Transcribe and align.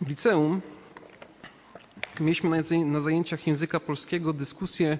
W 0.00 0.08
liceum 0.08 0.60
mieliśmy 2.20 2.50
na 2.50 2.56
zaj- 2.56 2.86
na 2.86 3.00
zajęciach 3.00 3.46
języka 3.46 3.80
polskiego 3.80 4.32
dyskusję 4.32 4.98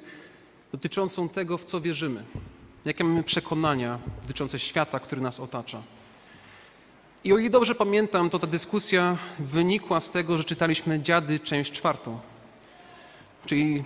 dotyczącą 0.72 1.28
tego, 1.28 1.58
w 1.58 1.64
co 1.64 1.80
wierzymy. 1.80 2.24
Jakie 2.84 3.04
mamy 3.04 3.22
przekonania 3.22 3.98
dotyczące 4.22 4.58
świata, 4.58 5.00
który 5.00 5.20
nas 5.20 5.40
otacza. 5.40 5.82
I 7.24 7.32
o 7.32 7.38
ile 7.38 7.50
dobrze 7.50 7.74
pamiętam, 7.74 8.30
to 8.30 8.38
ta 8.38 8.46
dyskusja 8.46 9.16
wynikła 9.38 10.00
z 10.00 10.10
tego, 10.10 10.38
że 10.38 10.44
czytaliśmy 10.44 11.00
Dziady, 11.00 11.38
część 11.40 11.72
czwartą. 11.72 12.18
Czyli 13.46 13.84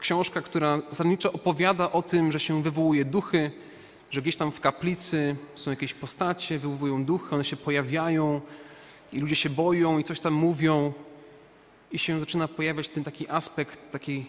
książka, 0.00 0.42
która 0.42 0.82
zasadniczo 0.90 1.32
opowiada 1.32 1.92
o 1.92 2.02
tym, 2.02 2.32
że 2.32 2.40
się 2.40 2.62
wywołuje 2.62 3.04
duchy, 3.04 3.50
że 4.10 4.22
gdzieś 4.22 4.36
tam 4.36 4.52
w 4.52 4.60
kaplicy 4.60 5.36
są 5.54 5.70
jakieś 5.70 5.94
postacie, 5.94 6.58
wywołują 6.58 7.04
duchy, 7.04 7.34
one 7.34 7.44
się 7.44 7.56
pojawiają 7.56 8.40
i 9.12 9.20
ludzie 9.20 9.36
się 9.36 9.50
boją 9.50 9.98
i 9.98 10.04
coś 10.04 10.20
tam 10.20 10.34
mówią 10.34 10.92
i 11.92 11.98
się 11.98 12.20
zaczyna 12.20 12.48
pojawiać 12.48 12.88
ten 12.88 13.04
taki 13.04 13.28
aspekt 13.28 13.92
takiej 13.92 14.26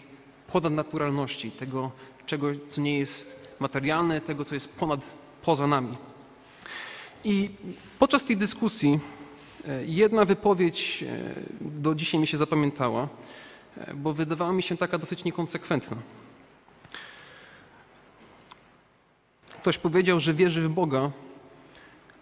ponadnaturalności, 0.52 1.50
tego, 1.50 1.90
czego, 2.26 2.46
co 2.68 2.80
nie 2.80 2.98
jest 2.98 3.56
materialne, 3.60 4.20
tego, 4.20 4.44
co 4.44 4.54
jest 4.54 4.78
ponad, 4.78 5.14
poza 5.42 5.66
nami. 5.66 5.96
I 7.24 7.50
podczas 7.98 8.24
tej 8.24 8.36
dyskusji 8.36 9.00
e, 9.68 9.84
jedna 9.84 10.24
wypowiedź 10.24 11.04
e, 11.08 11.34
do 11.60 11.94
dzisiaj 11.94 12.20
mi 12.20 12.26
się 12.26 12.36
zapamiętała, 12.36 13.08
e, 13.76 13.94
bo 13.94 14.12
wydawała 14.12 14.52
mi 14.52 14.62
się 14.62 14.76
taka 14.76 14.98
dosyć 14.98 15.24
niekonsekwentna. 15.24 15.96
Ktoś 19.60 19.78
powiedział, 19.78 20.20
że 20.20 20.34
wierzy 20.34 20.62
w 20.62 20.68
Boga, 20.68 21.10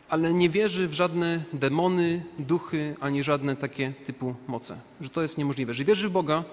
ale 0.08 0.34
nie 0.34 0.48
wierzy 0.48 0.88
w 0.88 0.92
żadne 0.92 1.44
demony, 1.52 2.24
duchy, 2.38 2.96
ani 3.00 3.22
żadne 3.22 3.56
takie 3.56 3.92
typu 4.06 4.34
moce. 4.46 4.80
Że 5.00 5.10
to 5.10 5.22
jest 5.22 5.38
niemożliwe. 5.38 5.74
Że 5.74 5.84
wierzy 5.84 6.08
w 6.08 6.12
Boga, 6.12 6.44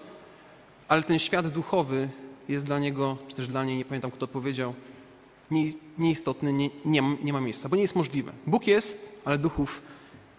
ale 0.88 1.04
ten 1.04 1.20
świat 1.20 1.48
duchowy 1.48 2.10
jest 2.50 2.66
dla 2.66 2.80
niego, 2.80 3.18
czy 3.28 3.36
też 3.36 3.48
dla 3.48 3.64
niej, 3.64 3.78
nie 3.78 3.86
pamiętam 3.86 4.12
kto 4.12 4.28
to 4.28 4.34
powiedział, 4.34 4.74
nie, 5.52 5.72
nieistotny, 5.98 6.54
nie, 6.54 6.70
nie, 6.86 7.18
nie 7.24 7.34
ma 7.34 7.42
miejsca, 7.42 7.70
bo 7.70 7.76
nie 7.76 7.82
jest 7.82 7.96
możliwe. 7.96 8.32
Bóg 8.48 8.68
jest, 8.68 9.22
ale 9.26 9.38
duchów 9.38 9.82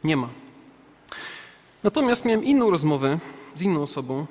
nie 0.04 0.16
ma. 0.16 0.28
Natomiast 1.82 2.24
miałem 2.24 2.44
inną 2.44 2.70
rozmowę 2.70 3.18
z 3.54 3.62
inną 3.62 3.82
osobą. 3.82 4.26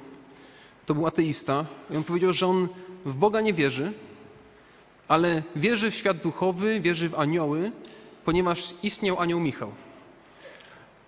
To 0.85 0.93
był 0.93 1.07
ateista. 1.07 1.65
I 1.91 1.97
on 1.97 2.03
powiedział, 2.03 2.33
że 2.33 2.47
on 2.47 2.67
w 3.05 3.15
Boga 3.15 3.41
nie 3.41 3.53
wierzy, 3.53 3.93
ale 5.07 5.43
wierzy 5.55 5.91
w 5.91 5.95
świat 5.95 6.17
duchowy, 6.17 6.81
wierzy 6.81 7.09
w 7.09 7.15
anioły, 7.15 7.71
ponieważ 8.25 8.73
istniał 8.83 9.19
anioł 9.19 9.39
Michał. 9.39 9.71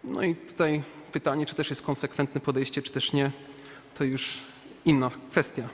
No 0.04 0.23
i 0.23 0.36
tutaj 0.36 0.82
pytanie, 1.12 1.46
czy 1.46 1.56
też 1.56 1.70
jest 1.70 1.82
konsekwentne 1.82 2.42
podejście, 2.42 2.82
czy 2.82 2.92
też 2.92 3.14
nie, 3.14 3.32
to 3.98 4.04
już 4.04 4.40
inna 4.86 5.12
kwestia. 5.32 5.70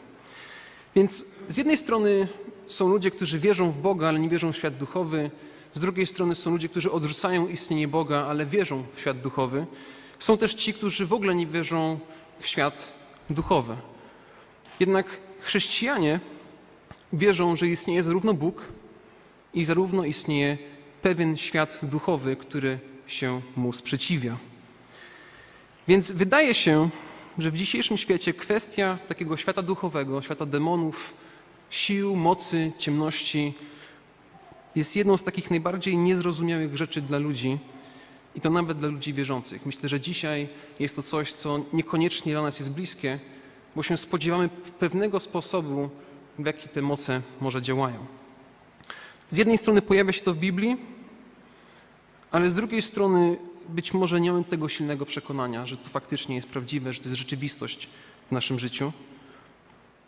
Więc 0.96 1.26
z 1.48 1.58
jednej 1.58 1.78
strony 1.78 2.28
są 2.68 2.88
ludzie, 2.88 3.12
którzy 3.12 3.40
wierzą 3.40 3.72
w 3.72 3.78
Boga, 3.78 4.08
ale 4.08 4.20
nie 4.20 4.30
wierzą 4.30 4.52
w 4.52 4.58
świat 4.58 4.78
duchowy. 4.78 5.32
Z 5.76 5.80
drugiej 5.80 6.08
strony 6.08 6.36
są 6.36 6.52
ludzie, 6.52 6.70
którzy 6.70 6.92
odrzucają 6.92 7.48
istnienie 7.48 7.88
Boga, 7.88 8.26
ale 8.26 8.46
wierzą 8.46 8.84
w 8.94 9.00
świat 9.00 9.22
duchowy. 9.22 9.66
Są 10.20 10.38
też 10.38 10.54
ci, 10.54 10.74
którzy 10.74 11.06
w 11.06 11.14
ogóle 11.14 11.36
nie 11.36 11.48
wierzą 11.48 12.00
w 12.40 12.48
świat 12.48 12.94
duchowy. 13.30 13.76
Jednak 14.80 15.06
chrześcijanie 15.42 16.20
wierzą, 17.14 17.56
że 17.56 17.68
istnieje 17.68 18.04
zarówno 18.04 18.34
Bóg 18.34 18.68
i 19.54 19.66
zarówno 19.66 20.06
istnieje 20.06 20.58
pewien 21.04 21.38
świat 21.38 21.80
duchowy, 21.84 22.36
który 22.36 22.80
się 23.08 23.42
mu 23.56 23.74
sprzeciwia. 23.74 24.38
Więc 25.88 26.12
wydaje 26.12 26.54
się, 26.54 26.90
że 27.38 27.52
w 27.52 27.58
dzisiejszym 27.58 27.98
świecie 27.98 28.34
kwestia 28.34 28.98
takiego 29.08 29.38
świata 29.38 29.62
duchowego, 29.62 30.22
świata 30.22 30.46
demonów, 30.46 31.14
sił, 31.70 32.16
mocy, 32.16 32.72
ciemności 32.78 33.54
jest 34.76 34.96
jedną 34.96 35.18
z 35.18 35.24
takich 35.24 35.52
najbardziej 35.52 35.98
niezrozumiałych 35.98 36.78
rzeczy 36.78 37.02
dla 37.02 37.18
ludzi 37.18 37.58
i 38.36 38.42
to 38.42 38.50
nawet 38.50 38.78
dla 38.78 38.88
ludzi 38.88 39.14
wierzących. 39.14 39.66
Myślę, 39.66 39.90
że 39.90 40.00
dzisiaj 40.00 40.50
jest 40.80 40.96
to 40.96 41.04
coś, 41.04 41.34
co 41.34 41.60
niekoniecznie 41.74 42.34
dla 42.34 42.42
nas 42.42 42.60
jest 42.60 42.72
bliskie, 42.72 43.20
bo 43.76 43.84
się 43.84 43.98
spodziewamy 43.98 44.50
pewnego 44.80 45.20
sposobu, 45.20 45.90
w 46.40 46.46
jaki 46.46 46.70
te 46.70 46.82
moce 46.82 47.22
może 47.42 47.62
działają. 47.62 48.23
Z 49.34 49.38
jednej 49.38 49.58
strony 49.58 49.82
pojawia 49.82 50.14
się 50.14 50.22
to 50.22 50.34
w 50.34 50.38
Biblii, 50.38 50.78
ale 52.32 52.50
z 52.50 52.56
drugiej 52.56 52.82
strony 52.82 53.38
być 53.70 53.94
może 53.94 54.22
nie 54.22 54.32
mamy 54.32 54.44
tego 54.44 54.70
silnego 54.70 55.06
przekonania, 55.06 55.66
że 55.66 55.78
to 55.78 55.90
faktycznie 55.90 56.36
jest 56.36 56.50
prawdziwe, 56.50 56.94
że 56.94 57.00
to 57.00 57.06
jest 57.06 57.18
rzeczywistość 57.18 57.90
w 58.30 58.32
naszym 58.32 58.60
życiu. 58.60 58.92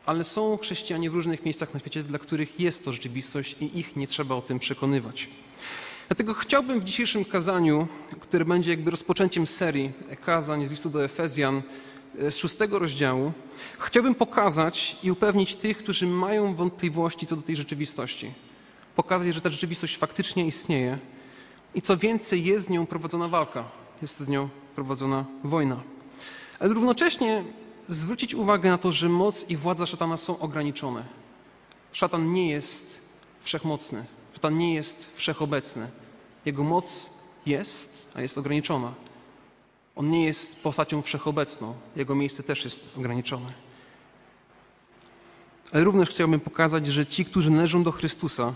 Ale 0.06 0.24
są 0.24 0.58
chrześcijanie 0.58 1.10
w 1.10 1.14
różnych 1.14 1.46
miejscach 1.46 1.74
na 1.74 1.80
świecie, 1.80 2.04
dla 2.04 2.20
których 2.20 2.60
jest 2.60 2.86
to 2.86 2.94
rzeczywistość 2.94 3.56
i 3.62 3.80
ich 3.80 3.96
nie 3.96 4.08
trzeba 4.08 4.36
o 4.36 4.42
tym 4.42 4.60
przekonywać. 4.60 5.30
Dlatego 6.08 6.34
chciałbym 6.34 6.80
w 6.80 6.84
dzisiejszym 6.84 7.26
kazaniu, 7.26 7.88
które 8.20 8.46
będzie 8.46 8.72
jakby 8.72 8.92
rozpoczęciem 8.92 9.48
serii 9.48 9.92
kazań 10.26 10.66
z 10.66 10.72
listu 10.72 10.90
do 10.90 11.04
Efezjan 11.04 11.62
e, 12.20 12.32
z 12.32 12.38
szóstego 12.38 12.80
rozdziału, 12.80 13.32
chciałbym 13.80 14.16
pokazać 14.16 14.98
i 15.04 15.12
upewnić 15.12 15.56
tych, 15.56 15.78
którzy 15.78 16.08
mają 16.08 16.56
wątpliwości 16.56 17.28
co 17.28 17.36
do 17.36 17.42
tej 17.42 17.56
rzeczywistości. 17.56 18.45
Pokazać, 18.96 19.34
że 19.34 19.42
ta 19.42 19.50
rzeczywistość 19.50 19.98
faktycznie 19.98 20.48
istnieje 20.48 21.00
i 21.76 21.82
co 21.82 21.98
więcej, 21.98 22.44
jest 22.44 22.66
z 22.66 22.70
nią 22.70 22.86
prowadzona 22.86 23.28
walka, 23.28 23.64
jest 24.02 24.20
z 24.20 24.28
nią 24.28 24.50
prowadzona 24.76 25.26
wojna. 25.44 25.82
Ale 26.60 26.74
równocześnie 26.74 27.44
zwrócić 27.88 28.36
uwagę 28.36 28.70
na 28.70 28.78
to, 28.78 28.92
że 28.92 29.10
moc 29.10 29.50
i 29.50 29.58
władza 29.58 29.86
szatana 29.86 30.18
są 30.18 30.40
ograniczone. 30.40 31.04
Szatan 31.94 32.34
nie 32.34 32.50
jest 32.50 33.00
wszechmocny, 33.42 34.06
szatan 34.34 34.58
nie 34.58 34.74
jest 34.74 35.16
wszechobecny. 35.16 35.88
Jego 36.46 36.64
moc 36.64 37.10
jest, 37.46 38.12
a 38.16 38.22
jest 38.22 38.38
ograniczona. 38.38 38.94
On 39.96 40.10
nie 40.10 40.26
jest 40.26 40.64
postacią 40.64 41.02
wszechobecną, 41.02 41.74
jego 41.96 42.16
miejsce 42.16 42.44
też 42.44 42.66
jest 42.66 42.98
ograniczone. 42.98 43.54
Ale 45.72 45.84
również 45.84 46.10
chciałbym 46.10 46.40
pokazać, 46.40 46.88
że 46.88 47.06
ci, 47.06 47.26
którzy 47.26 47.52
należą 47.52 47.84
do 47.84 47.92
Chrystusa, 47.92 48.54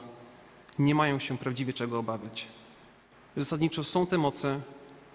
nie 0.79 0.95
mają 0.95 1.19
się 1.19 1.37
prawdziwie 1.37 1.73
czego 1.73 1.99
obawiać. 1.99 2.47
Zasadniczo 3.37 3.83
są 3.83 4.07
te 4.07 4.17
moce, 4.17 4.59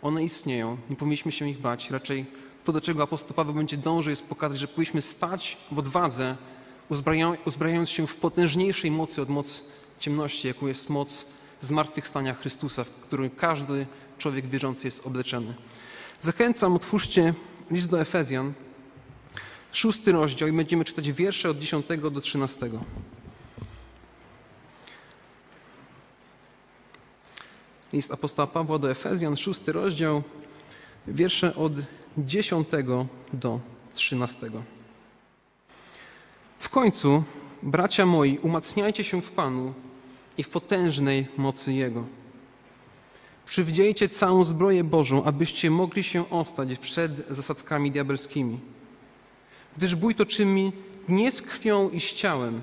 one 0.02 0.24
istnieją, 0.24 0.76
nie 0.90 0.96
powinniśmy 0.96 1.32
się 1.32 1.48
ich 1.48 1.58
bać. 1.58 1.90
Raczej 1.90 2.26
to, 2.64 2.72
do 2.72 2.80
czego 2.80 3.02
apostoł 3.02 3.34
Paweł 3.34 3.54
będzie 3.54 3.76
dążył, 3.76 4.10
jest 4.10 4.24
pokazać, 4.24 4.58
że 4.58 4.68
powinniśmy 4.68 5.02
stać 5.02 5.56
w 5.70 5.78
odwadze, 5.78 6.36
uzbraja- 6.90 7.36
uzbrajając 7.46 7.90
się 7.90 8.06
w 8.06 8.16
potężniejszej 8.16 8.90
mocy 8.90 9.22
od 9.22 9.28
moc 9.28 9.64
ciemności, 10.00 10.48
jaką 10.48 10.66
jest 10.66 10.90
moc 10.90 11.26
zmartwychwstania 11.60 12.34
Chrystusa, 12.34 12.84
w 12.84 12.90
którym 12.90 13.30
każdy 13.30 13.86
człowiek 14.18 14.46
wierzący 14.46 14.86
jest 14.86 15.06
obleczony. 15.06 15.54
Zachęcam, 16.20 16.76
otwórzcie 16.76 17.34
list 17.70 17.90
do 17.90 18.00
Efezjan, 18.00 18.52
szósty 19.72 20.12
rozdział 20.12 20.48
i 20.48 20.52
będziemy 20.52 20.84
czytać 20.84 21.12
wiersze 21.12 21.50
od 21.50 21.58
10 21.58 21.86
do 22.12 22.20
13. 22.20 22.70
List 27.94 28.12
apostoła 28.12 28.46
Pawła 28.46 28.78
do 28.78 28.90
Efezjan, 28.90 29.36
szósty 29.36 29.72
rozdział, 29.72 30.22
wiersze 31.06 31.54
od 31.54 31.72
10 32.18 32.68
do 33.32 33.60
13. 33.94 34.50
W 36.58 36.68
końcu, 36.68 37.22
bracia 37.62 38.06
moi, 38.06 38.38
umacniajcie 38.38 39.04
się 39.04 39.22
w 39.22 39.30
Panu 39.30 39.74
i 40.38 40.42
w 40.42 40.48
potężnej 40.48 41.26
mocy 41.36 41.72
Jego. 41.72 42.04
Przywdziejcie 43.46 44.08
całą 44.08 44.44
zbroję 44.44 44.84
Bożą, 44.84 45.24
abyście 45.24 45.70
mogli 45.70 46.02
się 46.02 46.30
ostać 46.30 46.78
przed 46.78 47.12
zasadzkami 47.30 47.90
diabelskimi. 47.90 48.60
Gdyż 49.76 49.94
bój 49.94 50.14
toczymy 50.14 50.72
nie 51.08 51.32
z 51.32 51.42
krwią 51.42 51.90
i 51.90 52.00
z 52.00 52.12
ciałem, 52.12 52.62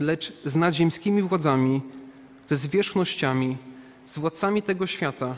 lecz 0.00 0.32
z 0.44 0.54
nadziemskimi 0.54 1.22
władzami, 1.22 1.80
ze 2.46 2.56
zwierzchnościami, 2.56 3.56
z 4.08 4.18
władcami 4.18 4.62
tego 4.62 4.86
świata, 4.86 5.36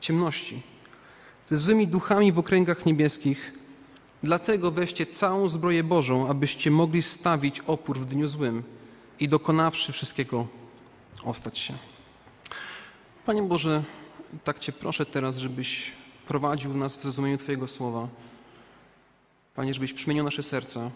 ciemności, 0.00 0.62
ze 1.46 1.56
złymi 1.56 1.88
duchami 1.88 2.32
w 2.32 2.38
okręgach 2.38 2.86
niebieskich. 2.86 3.52
Dlatego 4.22 4.70
weźcie 4.70 5.06
całą 5.06 5.48
zbroję 5.48 5.84
Bożą, 5.84 6.28
abyście 6.28 6.70
mogli 6.70 7.02
stawić 7.02 7.60
opór 7.60 7.98
w 7.98 8.04
dniu 8.04 8.28
złym 8.28 8.62
i 9.20 9.28
dokonawszy 9.28 9.92
wszystkiego, 9.92 10.46
ostać 11.24 11.58
się. 11.58 11.74
Panie 13.26 13.42
Boże, 13.42 13.82
tak 14.44 14.58
Cię 14.58 14.72
proszę 14.72 15.06
teraz, 15.06 15.36
żebyś 15.36 15.92
prowadził 16.28 16.74
nas 16.74 16.96
w 16.96 17.02
zrozumieniu 17.02 17.38
Twojego 17.38 17.66
słowa. 17.66 18.08
Panie, 19.54 19.74
żebyś 19.74 19.92
przemienił 19.92 20.24
nasze 20.24 20.42
serca, 20.42 20.90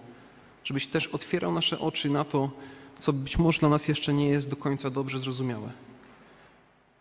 żebyś 0.65 0.87
też 0.87 1.07
otwierał 1.07 1.53
nasze 1.53 1.79
oczy 1.79 2.11
na 2.11 2.25
to, 2.25 2.51
co 3.01 3.13
być 3.13 3.39
może 3.39 3.61
dla 3.61 3.69
nas 3.69 3.89
jeszcze 3.89 4.13
nie 4.13 4.29
jest 4.29 4.51
do 4.51 4.57
końca 4.57 4.91
dobrze 4.91 5.19
zrozumiałe. 5.19 5.86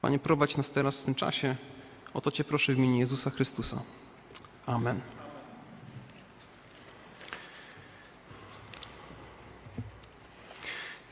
Panie, 0.05 0.19
prowadź 0.19 0.57
nas 0.57 0.69
teraz 0.69 0.99
w 0.99 1.03
tym 1.03 1.15
czasie. 1.15 1.55
O 2.13 2.21
to 2.21 2.31
Cię 2.31 2.43
proszę 2.43 2.73
w 2.73 2.77
imieniu 2.77 2.97
Jezusa 2.97 3.29
Chrystusa. 3.29 3.81
Amen. 4.65 5.01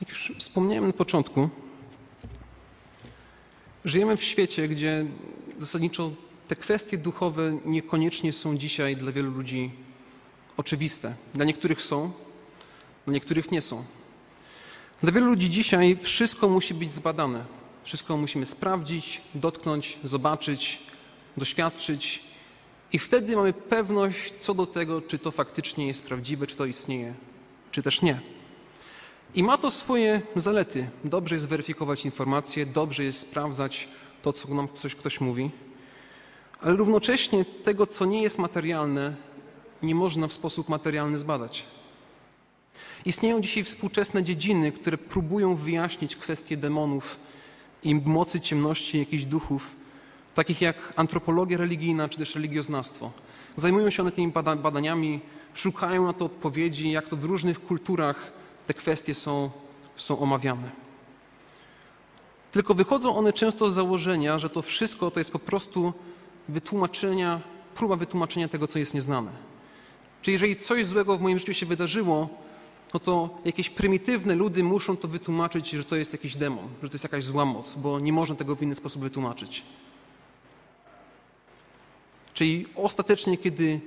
Jak 0.01 0.09
już 0.09 0.33
wspomniałem 0.37 0.87
na 0.87 0.93
początku, 0.93 1.49
żyjemy 3.85 4.17
w 4.17 4.23
świecie, 4.23 4.67
gdzie 4.67 5.05
zasadniczo 5.59 6.11
te 6.47 6.55
kwestie 6.55 6.97
duchowe 6.97 7.57
niekoniecznie 7.65 8.33
są 8.33 8.57
dzisiaj 8.57 8.95
dla 8.95 9.11
wielu 9.11 9.31
ludzi 9.31 9.71
oczywiste. 10.57 11.15
Dla 11.33 11.45
niektórych 11.45 11.81
są, 11.81 12.11
dla 13.05 13.13
niektórych 13.13 13.51
nie 13.51 13.61
są. 13.61 13.83
Dla 15.01 15.11
wielu 15.11 15.25
ludzi 15.25 15.49
dzisiaj 15.49 15.97
wszystko 16.01 16.49
musi 16.49 16.73
być 16.73 16.91
zbadane. 16.91 17.62
Wszystko 17.83 18.17
musimy 18.17 18.45
sprawdzić, 18.45 19.21
dotknąć, 19.35 19.97
zobaczyć, 20.03 20.79
doświadczyć, 21.37 22.23
i 22.93 22.99
wtedy 22.99 23.35
mamy 23.35 23.53
pewność 23.53 24.33
co 24.39 24.53
do 24.53 24.65
tego, 24.65 25.01
czy 25.01 25.19
to 25.19 25.31
faktycznie 25.31 25.87
jest 25.87 26.03
prawdziwe, 26.03 26.47
czy 26.47 26.55
to 26.55 26.65
istnieje, 26.65 27.13
czy 27.71 27.83
też 27.83 28.01
nie. 28.01 28.19
I 29.35 29.43
ma 29.43 29.57
to 29.57 29.71
swoje 29.71 30.21
zalety. 30.35 30.89
Dobrze 31.03 31.35
jest 31.35 31.47
weryfikować 31.47 32.05
informacje, 32.05 32.65
dobrze 32.65 33.03
jest 33.03 33.19
sprawdzać 33.19 33.87
to, 34.21 34.33
co 34.33 34.53
nam 34.55 34.67
coś 34.77 34.95
ktoś 34.95 35.21
mówi, 35.21 35.51
ale 36.61 36.75
równocześnie 36.75 37.45
tego, 37.45 37.87
co 37.87 38.05
nie 38.05 38.21
jest 38.21 38.39
materialne, 38.39 39.15
nie 39.83 39.95
można 39.95 40.27
w 40.27 40.33
sposób 40.33 40.69
materialny 40.69 41.17
zbadać. 41.17 41.63
Istnieją 43.05 43.41
dzisiaj 43.41 43.63
współczesne 43.63 44.23
dziedziny, 44.23 44.71
które 44.71 44.97
próbują 44.97 45.55
wyjaśnić 45.55 46.15
kwestie 46.15 46.57
demonów 46.57 47.19
i 47.83 47.95
mocy 47.95 48.41
ciemności 48.41 48.99
jakichś 48.99 49.23
duchów, 49.23 49.75
takich 50.35 50.61
jak 50.61 50.93
antropologia 50.95 51.57
religijna 51.57 52.09
czy 52.09 52.17
też 52.17 52.35
religioznawstwo. 52.35 53.11
Zajmują 53.55 53.89
się 53.89 54.03
one 54.03 54.11
tymi 54.11 54.33
badaniami, 54.63 55.19
szukają 55.53 56.05
na 56.05 56.13
to 56.13 56.25
odpowiedzi, 56.25 56.91
jak 56.91 57.09
to 57.09 57.15
w 57.15 57.23
różnych 57.23 57.65
kulturach 57.65 58.31
te 58.67 58.73
kwestie 58.73 59.13
są, 59.13 59.51
są 59.95 60.19
omawiane. 60.19 60.69
Tylko 62.51 62.73
wychodzą 62.73 63.15
one 63.15 63.33
często 63.33 63.71
z 63.71 63.73
założenia, 63.73 64.39
że 64.39 64.49
to 64.49 64.61
wszystko 64.61 65.11
to 65.11 65.19
jest 65.19 65.31
po 65.31 65.39
prostu 65.39 65.93
wytłumaczenia, 66.49 67.41
próba 67.75 67.95
wytłumaczenia 67.95 68.47
tego, 68.47 68.67
co 68.67 68.79
jest 68.79 68.93
nieznane. 68.93 69.31
Czyli 70.21 70.33
jeżeli 70.33 70.55
coś 70.55 70.85
złego 70.85 71.17
w 71.17 71.21
moim 71.21 71.39
życiu 71.39 71.53
się 71.53 71.65
wydarzyło, 71.65 72.29
no 72.93 72.99
to 72.99 73.29
jakieś 73.45 73.69
prymitywne 73.69 74.35
ludy 74.35 74.63
muszą 74.63 74.97
to 74.97 75.07
wytłumaczyć, 75.07 75.69
że 75.69 75.83
to 75.83 75.95
jest 75.95 76.13
jakiś 76.13 76.35
demon, 76.35 76.67
że 76.83 76.89
to 76.89 76.93
jest 76.93 77.03
jakaś 77.03 77.23
zła 77.23 77.45
moc, 77.45 77.75
bo 77.75 77.99
nie 77.99 78.13
można 78.13 78.35
tego 78.35 78.55
w 78.55 78.61
inny 78.61 78.75
sposób 78.75 79.01
wytłumaczyć. 79.01 79.63
Czyli 82.33 82.65
ostatecznie, 82.75 83.37
kiedy 83.37 83.79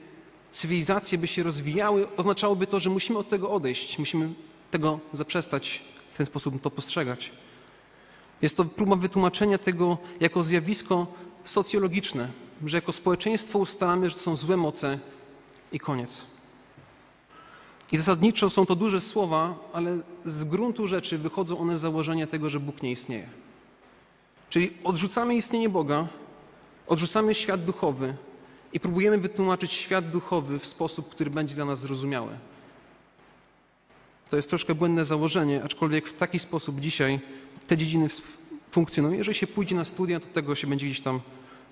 cywilizacje 0.50 1.18
by 1.18 1.26
się 1.26 1.42
rozwijały, 1.42 2.16
oznaczałoby 2.16 2.66
to, 2.66 2.78
że 2.78 2.90
musimy 2.90 3.18
od 3.18 3.28
tego 3.28 3.50
odejść, 3.50 3.98
musimy 3.98 4.32
tego 4.70 5.00
zaprzestać, 5.12 5.82
w 6.10 6.16
ten 6.16 6.26
sposób 6.26 6.62
to 6.62 6.70
postrzegać. 6.70 7.32
Jest 8.42 8.56
to 8.56 8.64
próba 8.64 8.96
wytłumaczenia 8.96 9.58
tego 9.58 9.98
jako 10.20 10.42
zjawisko 10.42 11.06
socjologiczne, 11.44 12.28
że 12.66 12.76
jako 12.76 12.92
społeczeństwo 12.92 13.58
ustalamy, 13.58 14.08
że 14.08 14.14
to 14.14 14.20
są 14.20 14.36
złe 14.36 14.56
moce 14.56 14.98
i 15.72 15.80
koniec. 15.80 16.35
I 17.92 17.96
zasadniczo 17.96 18.50
są 18.50 18.66
to 18.66 18.76
duże 18.76 19.00
słowa, 19.00 19.54
ale 19.72 19.98
z 20.24 20.44
gruntu 20.44 20.86
rzeczy 20.86 21.18
wychodzą 21.18 21.58
one 21.58 21.78
z 21.78 21.80
założenia 21.80 22.26
tego, 22.26 22.50
że 22.50 22.60
Bóg 22.60 22.82
nie 22.82 22.90
istnieje. 22.90 23.28
Czyli 24.50 24.72
odrzucamy 24.84 25.36
istnienie 25.36 25.68
Boga, 25.68 26.08
odrzucamy 26.86 27.34
świat 27.34 27.64
duchowy, 27.64 28.16
i 28.76 28.80
próbujemy 28.80 29.18
wytłumaczyć 29.18 29.72
świat 29.72 30.10
duchowy 30.10 30.58
w 30.58 30.66
sposób, 30.66 31.08
który 31.08 31.30
będzie 31.30 31.54
dla 31.54 31.64
nas 31.64 31.80
zrozumiały. 31.80 32.38
To 34.30 34.36
jest 34.36 34.48
troszkę 34.48 34.74
błędne 34.74 35.04
założenie, 35.04 35.62
aczkolwiek 35.64 36.08
w 36.08 36.12
taki 36.12 36.38
sposób 36.38 36.80
dzisiaj 36.80 37.20
te 37.66 37.76
dziedziny 37.76 38.08
funkcjonują. 38.70 39.14
Jeżeli 39.14 39.38
się 39.38 39.46
pójdzie 39.46 39.74
na 39.74 39.84
studia, 39.84 40.20
to 40.20 40.26
tego 40.26 40.54
się 40.54 40.66
będzie 40.66 40.86
gdzieś 40.86 41.00
tam 41.00 41.20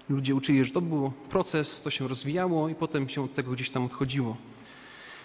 ludzie 0.08 0.34
uczyli, 0.34 0.64
że 0.64 0.72
to 0.72 0.80
był 0.80 1.12
proces, 1.30 1.82
to 1.82 1.90
się 1.90 2.08
rozwijało 2.08 2.68
i 2.68 2.74
potem 2.74 3.08
się 3.08 3.24
od 3.24 3.34
tego 3.34 3.52
gdzieś 3.52 3.70
tam 3.70 3.84
odchodziło. 3.84 4.36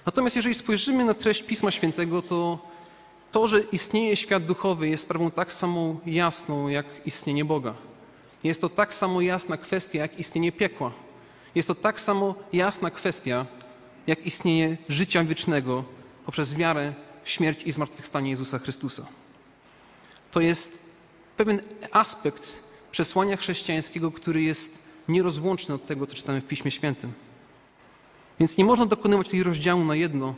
Natomiast 0.05 0.35
jeżeli 0.35 0.55
spojrzymy 0.55 1.05
na 1.05 1.13
treść 1.13 1.43
Pisma 1.43 1.71
Świętego, 1.71 2.21
to 2.21 2.59
to, 3.31 3.47
że 3.47 3.59
istnieje 3.59 4.15
świat 4.15 4.45
duchowy 4.45 4.89
jest 4.89 5.03
sprawą 5.03 5.31
tak 5.31 5.53
samo 5.53 5.99
jasną 6.05 6.67
jak 6.67 6.85
istnienie 7.05 7.45
Boga. 7.45 7.73
Jest 8.43 8.61
to 8.61 8.69
tak 8.69 8.93
samo 8.93 9.21
jasna 9.21 9.57
kwestia 9.57 9.99
jak 9.99 10.19
istnienie 10.19 10.51
piekła. 10.51 10.91
Jest 11.55 11.67
to 11.67 11.75
tak 11.75 11.99
samo 11.99 12.35
jasna 12.53 12.89
kwestia, 12.89 13.45
jak 14.07 14.25
istnienie 14.25 14.77
życia 14.89 15.23
wiecznego 15.23 15.83
poprzez 16.25 16.55
wiarę 16.55 16.93
w 17.23 17.29
śmierć 17.29 17.63
i 17.63 17.71
zmartwychwstanie 17.71 18.29
Jezusa 18.29 18.59
Chrystusa. 18.59 19.05
To 20.31 20.41
jest 20.41 20.79
pewien 21.37 21.61
aspekt 21.91 22.63
przesłania 22.91 23.37
chrześcijańskiego, 23.37 24.11
który 24.11 24.41
jest 24.41 24.83
nierozłączny 25.07 25.75
od 25.75 25.85
tego, 25.85 26.07
co 26.07 26.15
czytamy 26.15 26.41
w 26.41 26.45
Piśmie 26.45 26.71
Świętym. 26.71 27.13
Więc 28.39 28.57
nie 28.57 28.65
można 28.65 28.85
dokonywać 28.85 29.27
tutaj 29.27 29.43
rozdziału 29.43 29.85
na 29.85 29.95
jedno, 29.95 30.35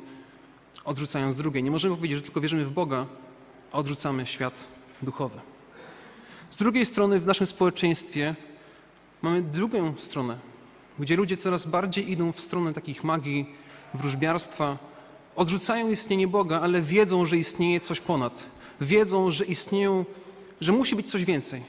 odrzucając 0.86 1.36
drugie. 1.36 1.62
Nie 1.62 1.71
możemy 1.71 1.95
powiedzieć, 1.95 2.18
że 2.18 2.24
tylko 2.24 2.42
wierzymy 2.42 2.65
w 2.65 2.71
Boga, 2.71 3.06
a 3.71 3.77
odrzucamy 3.77 4.25
świat 4.25 4.63
duchowy. 5.01 5.39
Z 6.50 6.57
drugiej 6.57 6.86
strony 6.86 7.19
w 7.19 7.27
naszym 7.27 7.48
społeczeństwie 7.48 8.36
mamy 9.21 9.42
drugą 9.42 9.94
stronę, 9.98 10.38
gdzie 11.00 11.15
ludzie 11.15 11.38
coraz 11.38 11.65
bardziej 11.65 12.12
idą 12.12 12.31
w 12.31 12.42
stronę 12.42 12.74
takich 12.74 13.03
magii, 13.03 13.45
wróżbiarstwa, 13.94 14.77
odrzucają 15.36 15.89
istnienie 15.89 16.27
Boga, 16.27 16.62
ale 16.62 16.81
wiedzą, 16.81 17.25
że 17.25 17.38
istnieje 17.38 17.80
coś 17.80 18.00
ponad. 18.00 18.45
Wiedzą, 18.81 19.31
że 19.31 19.45
istnieją, 19.45 20.06
że 20.62 20.71
musi 20.71 20.95
być 20.95 21.12
coś 21.12 21.25
więcej. 21.25 21.63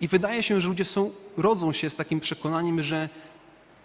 I 0.00 0.08
wydaje 0.08 0.42
się, 0.42 0.60
że 0.60 0.68
ludzie 0.68 0.84
są, 0.84 1.10
rodzą 1.36 1.72
się 1.72 1.90
z 1.90 1.96
takim 1.96 2.20
przekonaniem, 2.20 2.82
że 2.82 3.08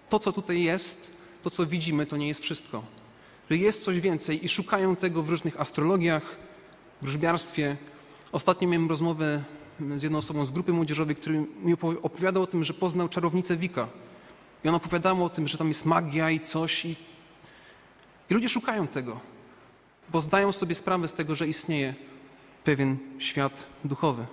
to, 0.09 0.19
co 0.19 0.31
tutaj 0.31 0.63
jest, 0.63 1.18
to, 1.43 1.49
co 1.49 1.65
widzimy, 1.65 2.05
to 2.05 2.17
nie 2.17 2.27
jest 2.27 2.41
wszystko. 2.41 2.83
Że 3.49 3.57
jest 3.57 3.83
coś 3.83 3.99
więcej 3.99 4.45
i 4.45 4.49
szukają 4.49 4.95
tego 4.95 5.23
w 5.23 5.29
różnych 5.29 5.61
astrologiach, 5.61 6.35
wróżbiarstwie. 7.01 7.77
Ostatnio 8.31 8.67
miałem 8.67 8.89
rozmowę 8.89 9.43
z 9.95 10.03
jedną 10.03 10.17
osobą 10.17 10.45
z 10.45 10.51
grupy 10.51 10.73
młodzieżowej, 10.73 11.15
który 11.15 11.45
mi 11.63 11.73
opowiadał 12.01 12.43
o 12.43 12.47
tym, 12.47 12.63
że 12.63 12.73
poznał 12.73 13.09
czarownicę 13.09 13.55
Wika 13.55 13.87
i 14.63 14.69
on 14.69 14.75
opowiadał 14.75 15.25
o 15.25 15.29
tym, 15.29 15.47
że 15.47 15.57
tam 15.57 15.67
jest 15.67 15.85
magia 15.85 16.31
i 16.31 16.39
coś. 16.39 16.85
I, 16.85 16.95
I 18.29 18.33
ludzie 18.33 18.49
szukają 18.49 18.87
tego, 18.87 19.19
bo 20.09 20.21
zdają 20.21 20.51
sobie 20.51 20.75
sprawę 20.75 21.07
z 21.07 21.13
tego, 21.13 21.35
że 21.35 21.47
istnieje 21.47 21.95
pewien 22.63 22.97
świat 23.19 23.63
duchowy. 23.83 24.25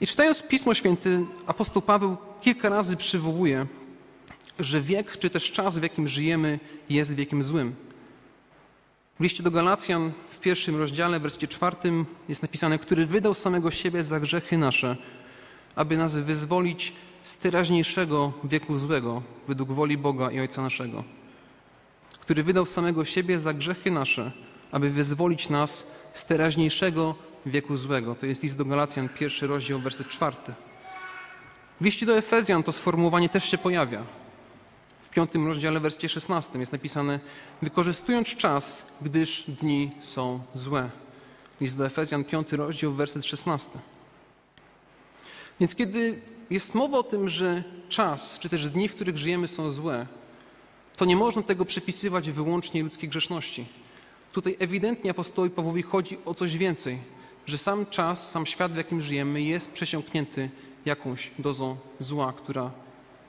I 0.00 0.06
czytając 0.06 0.42
Pismo 0.42 0.74
Święte, 0.74 1.24
apostoł 1.46 1.82
Paweł 1.82 2.16
kilka 2.40 2.68
razy 2.68 2.96
przywołuje, 2.96 3.66
że 4.64 4.80
wiek, 4.80 5.18
czy 5.18 5.30
też 5.30 5.52
czas, 5.52 5.78
w 5.78 5.82
jakim 5.82 6.08
żyjemy, 6.08 6.58
jest 6.88 7.14
wiekiem 7.14 7.42
złym. 7.42 7.74
W 9.20 9.22
liście 9.22 9.42
do 9.42 9.50
Galacjan 9.50 10.12
w 10.30 10.38
pierwszym 10.38 10.76
rozdziale, 10.76 11.20
w 11.20 11.48
czwartym 11.48 12.06
jest 12.28 12.42
napisane, 12.42 12.78
który 12.78 13.06
wydał 13.06 13.34
samego 13.34 13.70
siebie 13.70 14.04
za 14.04 14.20
grzechy 14.20 14.58
nasze, 14.58 14.96
aby 15.74 15.96
nas 15.96 16.16
wyzwolić 16.16 16.92
z 17.24 17.36
teraźniejszego 17.36 18.32
wieku 18.44 18.78
złego, 18.78 19.22
według 19.48 19.72
woli 19.72 19.98
Boga 19.98 20.30
i 20.30 20.40
Ojca 20.40 20.62
naszego, 20.62 21.04
który 22.20 22.42
wydał 22.42 22.66
samego 22.66 23.04
siebie 23.04 23.38
za 23.38 23.54
grzechy 23.54 23.90
nasze, 23.90 24.32
aby 24.72 24.90
wyzwolić 24.90 25.48
nas 25.48 25.92
z 26.14 26.24
teraźniejszego 26.24 27.14
wieku 27.46 27.76
złego. 27.76 28.14
To 28.14 28.26
jest 28.26 28.42
list 28.42 28.56
do 28.56 28.64
Galacjan, 28.64 29.08
pierwszy 29.08 29.46
rozdział, 29.46 29.78
werset 29.78 30.08
czwarty. 30.08 30.52
W 31.80 31.84
liście 31.84 32.06
do 32.06 32.16
Efezjan 32.16 32.62
to 32.62 32.72
sformułowanie 32.72 33.28
też 33.28 33.44
się 33.44 33.58
pojawia. 33.58 34.02
W 35.10 35.14
piątym 35.14 35.46
rozdziale, 35.46 35.80
wersie 35.80 36.08
szesnastym 36.08 36.60
jest 36.60 36.72
napisane 36.72 37.20
wykorzystując 37.62 38.28
czas, 38.28 38.92
gdyż 39.02 39.44
dni 39.48 39.90
są 40.02 40.40
złe. 40.54 40.90
List 41.60 41.76
do 41.76 41.86
Efezjan, 41.86 42.24
piąty 42.24 42.56
rozdział, 42.56 42.92
werset 42.92 43.24
szesnasty. 43.26 43.78
Więc 45.60 45.74
kiedy 45.74 46.22
jest 46.50 46.74
mowa 46.74 46.98
o 46.98 47.02
tym, 47.02 47.28
że 47.28 47.64
czas, 47.88 48.38
czy 48.38 48.48
też 48.48 48.68
dni, 48.68 48.88
w 48.88 48.94
których 48.94 49.18
żyjemy, 49.18 49.48
są 49.48 49.70
złe, 49.70 50.06
to 50.96 51.04
nie 51.04 51.16
można 51.16 51.42
tego 51.42 51.64
przypisywać 51.64 52.30
wyłącznie 52.30 52.82
ludzkiej 52.82 53.08
grzeszności. 53.08 53.66
Tutaj 54.32 54.56
ewidentnie 54.58 55.10
apostołowi 55.10 55.54
Pawłowi 55.54 55.82
chodzi 55.82 56.18
o 56.24 56.34
coś 56.34 56.56
więcej, 56.56 56.98
że 57.46 57.58
sam 57.58 57.86
czas, 57.86 58.30
sam 58.30 58.46
świat, 58.46 58.72
w 58.72 58.76
jakim 58.76 59.02
żyjemy, 59.02 59.42
jest 59.42 59.70
przesiąknięty 59.70 60.50
jakąś 60.84 61.30
dozą 61.38 61.76
zła, 62.00 62.32
która 62.32 62.70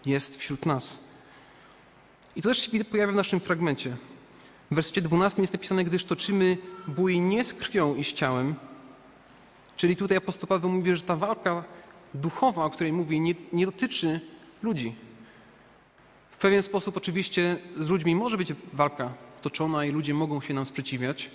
jest 0.05 0.37
wśród 0.37 0.65
nas. 0.65 1.10
I 2.35 2.41
to 2.41 2.49
też 2.49 2.71
się 2.71 2.85
pojawia 2.85 3.13
w 3.13 3.15
naszym 3.15 3.39
fragmencie. 3.39 3.95
W 4.71 4.75
wersecie 4.75 5.01
12 5.01 5.41
jest 5.41 5.53
napisane, 5.53 5.83
gdyż 5.83 6.05
toczymy 6.05 6.57
bój 6.87 7.19
nie 7.19 7.43
z 7.43 7.53
krwią 7.53 7.95
i 7.95 8.03
z 8.03 8.13
ciałem, 8.13 8.55
czyli 9.77 9.95
tutaj 9.95 10.17
apostoł 10.17 10.47
Paweł 10.47 10.71
mówi, 10.71 10.95
że 10.95 11.01
ta 11.01 11.15
walka 11.15 11.63
duchowa, 12.13 12.65
o 12.65 12.69
której 12.69 12.93
mówi, 12.93 13.19
nie, 13.19 13.35
nie 13.53 13.65
dotyczy 13.65 14.19
ludzi. 14.63 14.95
pewien 16.39 16.63
sposób 16.63 16.97
oczywiście 16.97 17.57
z 17.77 17.89
ludźmi 17.89 18.15
może 18.15 18.37
być 18.37 18.53
walka 18.73 19.13
toczona 19.41 19.85
i 19.85 19.91
ludzie 19.91 20.13
mogą 20.13 20.41
się 20.41 20.53
nam 20.53 20.65
sprzeciwiać, 20.65 21.29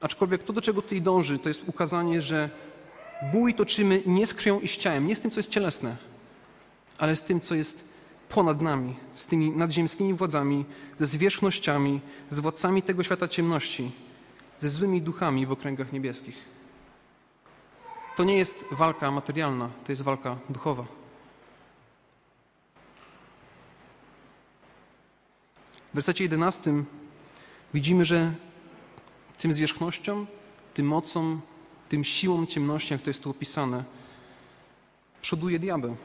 aczkolwiek 0.00 0.42
to, 0.42 0.52
do 0.52 0.60
czego 0.60 0.82
tutaj 0.82 1.02
dąży, 1.02 1.38
to 1.38 1.48
jest 1.48 1.62
ukazanie, 1.66 2.22
że 2.22 2.50
bój 3.32 3.54
toczymy 3.54 4.02
nie 4.06 4.26
z 4.26 4.34
krwią 4.34 4.60
i 4.60 4.68
z 4.68 4.76
ciałem, 4.76 5.06
nie 5.06 5.16
z 5.16 5.20
tym, 5.20 5.30
co 5.30 5.40
jest 5.40 5.50
cielesne, 5.50 5.96
ale 6.98 7.16
z 7.16 7.22
tym, 7.22 7.40
co 7.40 7.54
jest 7.54 7.89
ponad 8.30 8.60
nami, 8.60 8.96
z 9.14 9.26
tymi 9.26 9.50
nadziemskimi 9.50 10.14
władzami, 10.14 10.64
ze 10.98 11.06
zwierzchnościami, 11.06 12.00
z 12.30 12.40
władcami 12.40 12.82
tego 12.82 13.02
świata 13.02 13.28
ciemności, 13.28 13.92
ze 14.58 14.68
złymi 14.68 15.02
duchami 15.02 15.46
w 15.46 15.52
okręgach 15.52 15.92
niebieskich. 15.92 16.36
To 18.16 18.24
nie 18.24 18.38
jest 18.38 18.64
walka 18.70 19.10
materialna, 19.10 19.70
to 19.84 19.92
jest 19.92 20.02
walka 20.02 20.36
duchowa. 20.48 20.84
W 25.90 25.94
wersecie 25.94 26.24
11 26.24 26.84
widzimy, 27.74 28.04
że 28.04 28.34
tym 29.38 29.52
zwierzchnościom, 29.52 30.26
tym 30.74 30.86
mocom, 30.86 31.40
tym 31.88 32.04
siłom 32.04 32.46
ciemności, 32.46 32.92
jak 32.92 33.02
to 33.02 33.10
jest 33.10 33.22
tu 33.22 33.30
opisane, 33.30 33.84
przoduje 35.20 35.58
diabeł. 35.58 35.96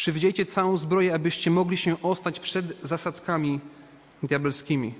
Przywdziejcie 0.00 0.46
całą 0.46 0.76
zbroję, 0.76 1.14
abyście 1.14 1.50
mogli 1.50 1.76
się 1.76 2.02
ostać 2.02 2.40
przed 2.40 2.76
zasadzkami 2.82 3.60
diabelskimi. 4.22 4.94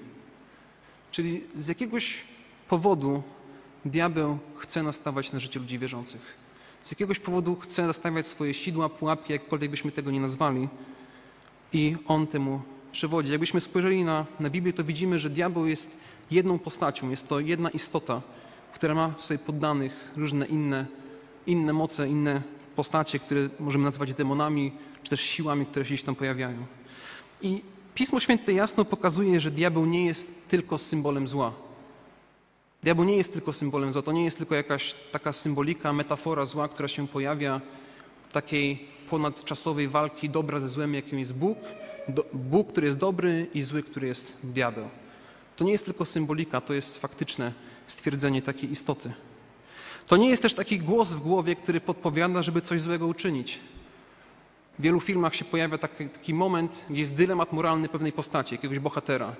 Czyli 1.11 1.45
z 1.55 1.69
jakiegoś 1.69 2.25
powodu 2.69 3.23
diabeł 3.85 4.39
chce 4.57 4.83
nastawać 4.83 5.33
na 5.33 5.39
życie 5.39 5.61
ludzi 5.61 5.79
wierzących. 5.79 6.21
Z 6.83 6.91
jakiegoś 6.91 7.19
powodu 7.19 7.57
chce 7.57 7.87
zastawiać 7.87 8.27
swoje 8.27 8.55
sidła, 8.55 8.89
pułapki, 8.89 9.33
jakkolwiek 9.33 9.71
byśmy 9.71 9.93
tego 9.93 10.11
nie 10.11 10.21
nazwali. 10.21 10.69
I 11.73 11.97
on 12.07 12.27
temu 12.27 12.63
przewodzi. 12.93 13.31
Jakbyśmy 13.31 13.61
spojrzeli 13.61 14.05
na, 14.05 14.27
na 14.41 14.51
Biblię, 14.51 14.73
to 14.73 14.85
widzimy, 14.85 15.19
że 15.19 15.31
diabeł 15.31 15.67
jest 15.67 15.97
jedną 16.31 16.59
postacią, 16.59 17.11
jest 17.11 17.29
to 17.29 17.41
jedna 17.41 17.71
istota, 17.71 18.23
która 18.73 18.95
ma 18.95 19.15
sobie 19.19 19.39
poddanych 19.39 20.13
różne 20.17 20.47
inne, 20.47 20.87
inne 21.47 21.73
moce, 21.73 22.09
inne 22.09 22.43
postacie, 22.77 23.19
które 23.19 23.49
możemy 23.61 23.85
nazwać 23.85 24.15
demonami, 24.15 24.73
czy 25.03 25.11
też 25.11 25.21
siłami, 25.21 25.67
które 25.67 25.85
się 25.85 25.89
gdzieś 25.89 26.03
tam 26.03 26.15
pojawiają. 26.15 26.67
I 27.43 27.63
Pismo 27.95 28.21
Święte 28.21 28.53
jasno 28.53 28.85
pokazuje, 28.85 29.41
że 29.41 29.51
diabeł 29.51 29.87
nie 29.87 30.07
jest 30.07 30.49
tylko 30.49 30.79
symbolem 30.79 31.29
zła. 31.29 31.53
Diabeł 32.83 33.05
nie 33.05 33.17
jest 33.17 33.33
tylko 33.33 33.53
symbolem 33.53 33.93
zła, 33.93 34.03
to 34.03 34.13
nie 34.13 34.25
jest 34.25 34.39
tylko 34.39 34.55
jakaś 34.55 34.95
taka 35.13 35.33
symbolika, 35.33 35.93
metafora 35.93 36.45
zła, 36.45 36.69
która 36.69 36.89
się 36.89 37.09
pojawia, 37.09 37.61
takiej 38.33 38.89
ponadczasowej 39.11 39.89
walki 39.89 40.31
dobra 40.31 40.61
ze 40.61 40.69
złem, 40.69 40.95
jakim 40.95 41.19
jest 41.19 41.35
Bóg, 41.35 41.59
do, 42.09 42.25
Bóg, 42.33 42.69
który 42.73 42.87
jest 42.87 42.99
dobry 42.99 43.47
i 43.55 43.63
zły, 43.63 43.83
który 43.83 44.07
jest 44.07 44.37
diabeł. 44.45 44.89
To 45.57 45.65
nie 45.65 45.73
jest 45.73 45.85
tylko 45.85 46.05
symbolika, 46.05 46.61
to 46.61 46.75
jest 46.75 47.01
faktyczne 47.01 47.53
stwierdzenie 47.87 48.43
takiej 48.43 48.73
istoty. 48.73 49.13
To 50.11 50.17
nie 50.17 50.29
jest 50.29 50.43
też 50.43 50.55
taki 50.55 50.79
głos 50.79 51.09
w 51.09 51.21
głowie, 51.21 51.57
który 51.57 51.81
podpowiada, 51.81 52.43
żeby 52.43 52.63
coś 52.63 52.81
złego 52.81 53.07
uczynić. 53.07 53.61
W 54.79 54.83
wielu 54.83 55.01
filmach 55.01 55.35
się 55.35 55.45
pojawia 55.45 55.79
taki, 55.79 56.09
taki 56.09 56.35
moment, 56.35 56.85
gdzie 56.91 57.01
jest 57.01 57.15
dylemat 57.15 57.53
moralny 57.53 57.89
pewnej 57.89 58.13
postaci, 58.13 58.55
jakiegoś 58.55 58.79
bohatera. 58.79 59.33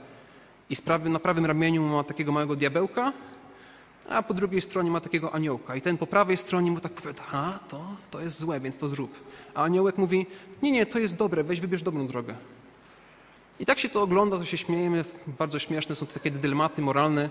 I 0.71 0.77
sprawy, 0.77 1.11
na 1.11 1.19
prawym 1.19 1.47
ramieniu 1.47 1.83
ma 1.83 2.05
takiego 2.05 2.33
małego 2.33 2.57
diabełka, 2.57 3.13
a 4.09 4.23
po 4.23 4.35
drugiej 4.35 4.61
stronie 4.61 4.91
ma 4.91 5.01
takiego 5.01 5.35
aniołka. 5.35 5.77
I 5.77 5.83
ten 5.83 5.99
po 5.99 6.07
prawej 6.07 6.37
stronie 6.37 6.71
mu 6.71 6.81
tak 6.81 6.93
powiada, 6.93 7.23
a 7.33 7.59
to, 7.69 7.85
to 8.11 8.21
jest 8.21 8.39
złe, 8.39 8.61
więc 8.61 8.79
to 8.79 8.89
zrób. 8.89 9.15
A 9.55 9.63
aniołek 9.63 9.99
mówi, 9.99 10.27
nie, 10.63 10.73
nie, 10.73 10.87
to 10.87 10.99
jest 10.99 11.17
dobre, 11.17 11.45
weź 11.45 11.61
wybierz 11.61 11.83
dobrą 11.83 12.07
drogę. 12.07 12.35
I 13.61 13.67
tak 13.67 13.79
się 13.79 13.89
to 13.89 14.03
ogląda, 14.03 14.39
to 14.39 14.45
się 14.45 14.59
śmiejemy, 14.59 15.05
bardzo 15.27 15.59
śmieszne 15.59 15.97
są 15.97 16.07
to 16.07 16.13
takie 16.13 16.31
dylematy 16.31 16.83
moralne, 16.83 17.31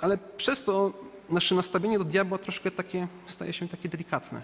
ale 0.00 0.18
przez 0.36 0.64
to 0.64 0.92
nasze 1.28 1.54
nastawienie 1.54 1.98
do 1.98 2.04
diabła 2.04 2.38
troszkę 2.38 2.70
takie 2.70 3.08
staje 3.26 3.52
się 3.52 3.68
takie 3.68 3.88
delikatne. 3.88 4.42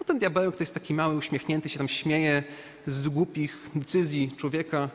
No 0.00 0.04
ten 0.06 0.18
diabełek 0.18 0.56
to 0.56 0.62
jest 0.62 0.74
taki 0.74 0.94
mały, 0.94 1.16
uśmiechnięty, 1.16 1.68
się 1.68 1.78
tam 1.78 1.88
śmieje 1.88 2.44
z 2.86 3.08
głupich 3.08 3.70
decyzji 3.74 4.32
człowieka. 4.36 4.88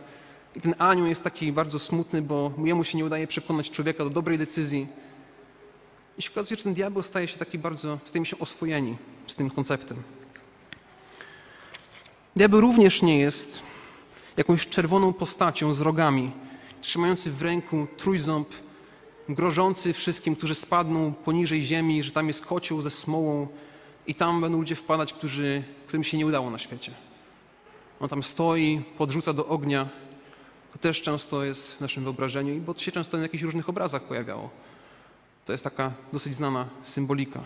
I 0.56 0.62
ten 0.62 0.76
anioł 0.78 1.06
jest 1.06 1.24
taki 1.24 1.52
bardzo 1.52 1.80
smutny, 1.80 2.22
bo 2.22 2.52
jemu 2.64 2.84
się 2.84 2.98
nie 2.98 3.06
udaje 3.06 3.28
przekonać 3.28 3.72
człowieka 3.72 4.04
do 4.04 4.10
dobrej 4.10 4.38
decyzji. 4.38 4.88
I 6.18 6.22
się 6.22 6.32
okazuje, 6.32 6.58
że 6.58 6.64
ten 6.64 6.74
diabeł 6.74 7.04
staje 7.04 7.28
się 7.28 7.38
taki 7.38 7.58
bardzo, 7.58 8.00
stajemy 8.06 8.26
się 8.26 8.40
oswojeni 8.40 8.98
z 9.28 9.36
tym 9.36 9.50
konceptem. 9.50 10.04
Diabeł 12.36 12.62
również 12.62 13.02
nie 13.02 13.20
jest 13.20 13.60
jakąś 14.38 14.68
czerwoną 14.68 15.14
postacią 15.14 15.74
z 15.74 15.82
rogami, 15.82 16.32
trzymający 16.82 17.32
w 17.32 17.42
ręku 17.42 17.88
trójząb, 17.98 18.48
grożący 19.30 19.94
wszystkim, 19.94 20.36
którzy 20.36 20.56
spadną 20.56 21.14
poniżej 21.14 21.62
ziemi, 21.62 22.04
że 22.04 22.12
tam 22.12 22.28
jest 22.28 22.46
kocioł 22.46 22.82
ze 22.82 22.90
smołą 22.90 23.48
i 24.08 24.16
tam 24.16 24.42
będą 24.42 24.58
ludzie 24.58 24.76
wpadać, 24.76 25.14
którzy, 25.14 25.64
którym 25.88 26.04
się 26.04 26.18
nie 26.18 26.26
udało 26.26 26.50
na 26.50 26.58
świecie. 26.58 26.92
On 28.00 28.10
tam 28.10 28.24
stoi, 28.24 28.82
podrzuca 28.98 29.34
do 29.34 29.48
ognia. 29.48 29.90
To 30.74 30.80
też 30.80 31.02
często 31.02 31.44
jest 31.44 31.72
w 31.72 31.82
naszym 31.82 32.04
wyobrażeniu, 32.04 32.62
bo 32.62 32.74
to 32.74 32.80
się 32.80 32.92
często 32.92 33.18
na 33.18 33.24
jakichś 33.24 33.44
różnych 33.44 33.70
obrazach 33.70 34.04
pojawiało. 34.04 34.50
To 35.46 35.52
jest 35.52 35.64
taka 35.64 35.92
dosyć 36.14 36.36
znana 36.36 36.68
symbolika. 36.84 37.44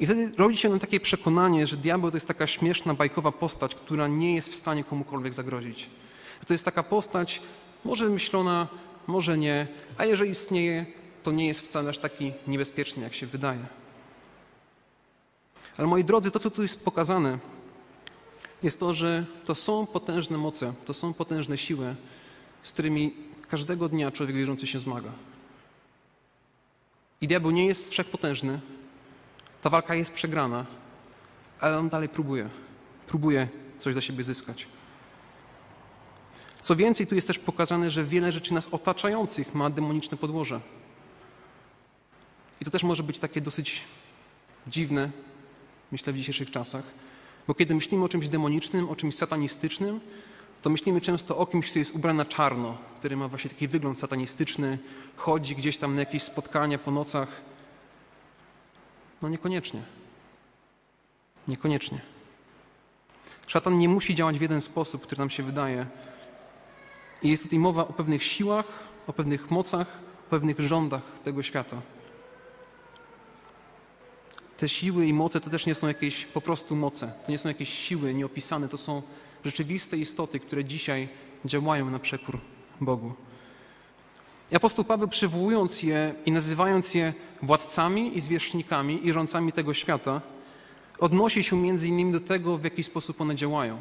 I 0.00 0.06
wtedy 0.06 0.32
rodzi 0.36 0.56
się 0.56 0.68
nam 0.68 0.78
takie 0.78 1.00
przekonanie, 1.00 1.66
że 1.66 1.76
diabeł 1.76 2.10
to 2.10 2.16
jest 2.16 2.28
taka 2.28 2.46
śmieszna, 2.46 2.94
bajkowa 2.94 3.32
postać, 3.32 3.74
która 3.74 4.08
nie 4.08 4.34
jest 4.34 4.48
w 4.48 4.54
stanie 4.54 4.84
komukolwiek 4.84 5.34
zagrozić. 5.34 5.90
To 6.46 6.54
jest 6.54 6.64
taka 6.64 6.82
postać, 6.82 7.42
może 7.84 8.08
myślona, 8.08 8.66
może 9.08 9.38
nie, 9.38 9.66
a 9.96 10.04
jeżeli 10.04 10.30
istnieje, 10.30 10.86
to 11.22 11.32
nie 11.32 11.46
jest 11.46 11.60
wcale 11.60 11.90
aż 11.90 11.98
taki 11.98 12.32
niebezpieczny, 12.46 13.02
jak 13.02 13.14
się 13.14 13.26
wydaje. 13.26 13.66
Ale 15.78 15.88
moi 15.88 16.04
drodzy, 16.04 16.30
to 16.30 16.38
co 16.38 16.50
tu 16.50 16.62
jest 16.62 16.84
pokazane, 16.84 17.38
jest 18.62 18.80
to, 18.80 18.94
że 18.94 19.26
to 19.44 19.54
są 19.54 19.86
potężne 19.86 20.38
moce, 20.38 20.72
to 20.84 20.94
są 20.94 21.14
potężne 21.14 21.58
siły, 21.58 21.94
z 22.62 22.72
którymi 22.72 23.14
każdego 23.48 23.88
dnia 23.88 24.10
człowiek 24.10 24.36
wierzący 24.36 24.66
się 24.66 24.78
zmaga. 24.78 25.12
I 27.20 27.28
diabeł 27.28 27.50
nie 27.50 27.66
jest 27.66 27.90
wszechpotężny, 27.90 28.60
ta 29.62 29.70
walka 29.70 29.94
jest 29.94 30.12
przegrana, 30.12 30.66
ale 31.60 31.78
on 31.78 31.88
dalej 31.88 32.08
próbuje. 32.08 32.48
Próbuje 33.06 33.48
coś 33.78 33.94
dla 33.94 34.02
siebie 34.02 34.24
zyskać. 34.24 34.66
Co 36.68 36.76
więcej, 36.76 37.06
tu 37.06 37.14
jest 37.14 37.26
też 37.26 37.38
pokazane, 37.38 37.90
że 37.90 38.04
wiele 38.04 38.32
rzeczy 38.32 38.54
nas 38.54 38.68
otaczających 38.68 39.54
ma 39.54 39.70
demoniczne 39.70 40.16
podłoże. 40.16 40.60
I 42.60 42.64
to 42.64 42.70
też 42.70 42.82
może 42.82 43.02
być 43.02 43.18
takie 43.18 43.40
dosyć 43.40 43.84
dziwne, 44.66 45.10
myślę, 45.92 46.12
w 46.12 46.16
dzisiejszych 46.16 46.50
czasach, 46.50 46.82
bo 47.46 47.54
kiedy 47.54 47.74
myślimy 47.74 48.04
o 48.04 48.08
czymś 48.08 48.28
demonicznym, 48.28 48.88
o 48.88 48.96
czymś 48.96 49.14
satanistycznym, 49.14 50.00
to 50.62 50.70
myślimy 50.70 51.00
często 51.00 51.38
o 51.38 51.46
kimś, 51.46 51.70
kto 51.70 51.78
jest 51.78 51.94
ubrany 51.94 52.18
na 52.18 52.24
czarno, 52.24 52.78
który 52.98 53.16
ma 53.16 53.28
właśnie 53.28 53.50
taki 53.50 53.68
wygląd 53.68 53.98
satanistyczny, 53.98 54.78
chodzi 55.16 55.56
gdzieś 55.56 55.78
tam 55.78 55.94
na 55.94 56.00
jakieś 56.00 56.22
spotkania 56.22 56.78
po 56.78 56.90
nocach. 56.90 57.28
No 59.22 59.28
niekoniecznie. 59.28 59.82
Niekoniecznie. 61.48 62.00
Szatan 63.46 63.78
nie 63.78 63.88
musi 63.88 64.14
działać 64.14 64.38
w 64.38 64.42
jeden 64.42 64.60
sposób, 64.60 65.02
który 65.02 65.18
nam 65.18 65.30
się 65.30 65.42
wydaje. 65.42 65.86
I 67.22 67.28
jest 67.28 67.42
tutaj 67.42 67.58
mowa 67.58 67.82
o 67.82 67.92
pewnych 67.92 68.22
siłach, 68.22 68.66
o 69.06 69.12
pewnych 69.12 69.50
mocach, 69.50 70.00
o 70.26 70.30
pewnych 70.30 70.60
rządach 70.60 71.02
tego 71.24 71.42
świata. 71.42 71.82
Te 74.56 74.68
siły 74.68 75.06
i 75.06 75.12
moce 75.12 75.40
to 75.40 75.50
też 75.50 75.66
nie 75.66 75.74
są 75.74 75.88
jakieś 75.88 76.24
po 76.24 76.40
prostu 76.40 76.76
moce. 76.76 77.12
To 77.26 77.32
nie 77.32 77.38
są 77.38 77.48
jakieś 77.48 77.68
siły 77.68 78.14
nieopisane. 78.14 78.68
To 78.68 78.78
są 78.78 79.02
rzeczywiste 79.44 79.96
istoty, 79.96 80.40
które 80.40 80.64
dzisiaj 80.64 81.08
działają 81.44 81.90
na 81.90 81.98
przekór 81.98 82.40
Bogu. 82.80 83.12
I 84.50 84.56
apostoł 84.56 84.84
Paweł 84.84 85.08
przywołując 85.08 85.82
je 85.82 86.14
i 86.26 86.32
nazywając 86.32 86.94
je 86.94 87.14
władcami 87.42 88.16
i 88.16 88.20
zwierzchnikami 88.20 89.06
i 89.06 89.12
rządcami 89.12 89.52
tego 89.52 89.74
świata, 89.74 90.20
odnosi 90.98 91.42
się 91.42 91.56
między 91.56 91.88
innymi 91.88 92.12
do 92.12 92.20
tego, 92.20 92.56
w 92.56 92.64
jaki 92.64 92.82
sposób 92.82 93.20
one 93.20 93.34
działają. 93.34 93.80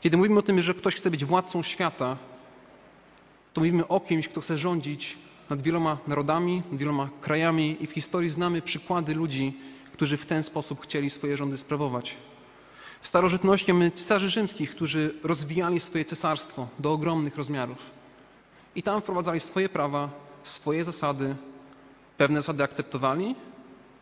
Kiedy 0.00 0.16
mówimy 0.16 0.38
o 0.38 0.42
tym, 0.42 0.62
że 0.62 0.74
ktoś 0.74 0.94
chce 0.94 1.10
być 1.10 1.24
władcą 1.24 1.62
świata, 1.62 2.16
to 3.52 3.60
mówimy 3.60 3.88
o 3.88 4.00
kimś, 4.00 4.28
kto 4.28 4.40
chce 4.40 4.58
rządzić 4.58 5.18
nad 5.50 5.62
wieloma 5.62 5.98
narodami, 6.06 6.62
nad 6.70 6.80
wieloma 6.80 7.08
krajami 7.20 7.76
i 7.80 7.86
w 7.86 7.90
historii 7.90 8.30
znamy 8.30 8.62
przykłady 8.62 9.14
ludzi, 9.14 9.52
którzy 9.92 10.16
w 10.16 10.26
ten 10.26 10.42
sposób 10.42 10.80
chcieli 10.82 11.10
swoje 11.10 11.36
rządy 11.36 11.58
sprawować. 11.58 12.16
W 13.00 13.08
starożytności 13.08 13.72
mamy 13.72 13.90
cesarzy 13.90 14.30
rzymskich, 14.30 14.70
którzy 14.70 15.14
rozwijali 15.22 15.80
swoje 15.80 16.04
cesarstwo 16.04 16.68
do 16.78 16.92
ogromnych 16.92 17.36
rozmiarów. 17.36 17.90
I 18.74 18.82
tam 18.82 19.00
wprowadzali 19.00 19.40
swoje 19.40 19.68
prawa, 19.68 20.10
swoje 20.42 20.84
zasady. 20.84 21.36
Pewne 22.18 22.40
zasady 22.40 22.64
akceptowali, 22.64 23.34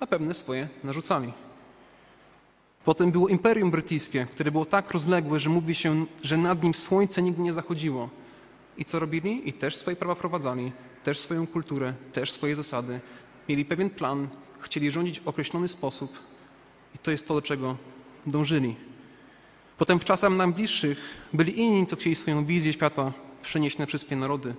a 0.01 0.07
pewne 0.07 0.35
swoje 0.35 0.69
narzucali. 0.85 1.33
Potem 2.85 3.11
było 3.11 3.29
Imperium 3.29 3.71
Brytyjskie, 3.71 4.27
które 4.27 4.51
było 4.51 4.65
tak 4.65 4.91
rozległe, 4.91 5.39
że 5.39 5.51
mówi 5.51 5.75
się, 5.75 6.07
że 6.23 6.37
nad 6.37 6.63
nim 6.63 6.75
słońce 6.75 7.23
nigdy 7.23 7.43
nie 7.43 7.53
zachodziło. 7.53 8.09
I 8.79 8.85
co 8.85 8.99
robili? 8.99 9.49
I 9.49 9.53
też 9.53 9.77
swoje 9.77 9.97
prawa 9.97 10.15
wprowadzali, 10.15 10.73
też 11.05 11.19
swoją 11.19 11.47
kulturę, 11.47 11.95
też 12.13 12.33
swoje 12.33 12.55
zasady. 12.55 13.01
Mieli 13.49 13.65
pewien 13.65 13.91
plan, 13.91 14.29
chcieli 14.61 14.91
rządzić 14.91 15.21
w 15.21 15.29
określony 15.29 15.69
sposób. 15.69 16.19
I 16.95 16.99
to 16.99 17.11
jest 17.11 17.29
to, 17.29 17.35
do 17.35 17.43
czego 17.43 17.77
dążyli. 18.27 18.77
Potem 19.79 20.01
w 20.01 20.05
czasach 20.05 20.33
nam 20.33 20.53
bliższych 20.53 20.99
byli 21.33 21.61
inni, 21.61 21.87
co 21.87 21.97
chcieli 21.97 22.17
swoją 22.17 22.45
wizję 22.45 22.73
świata 22.73 23.13
przenieść 23.43 23.79
na 23.79 23.87
wszystkie 23.87 24.17
narody. 24.17 24.55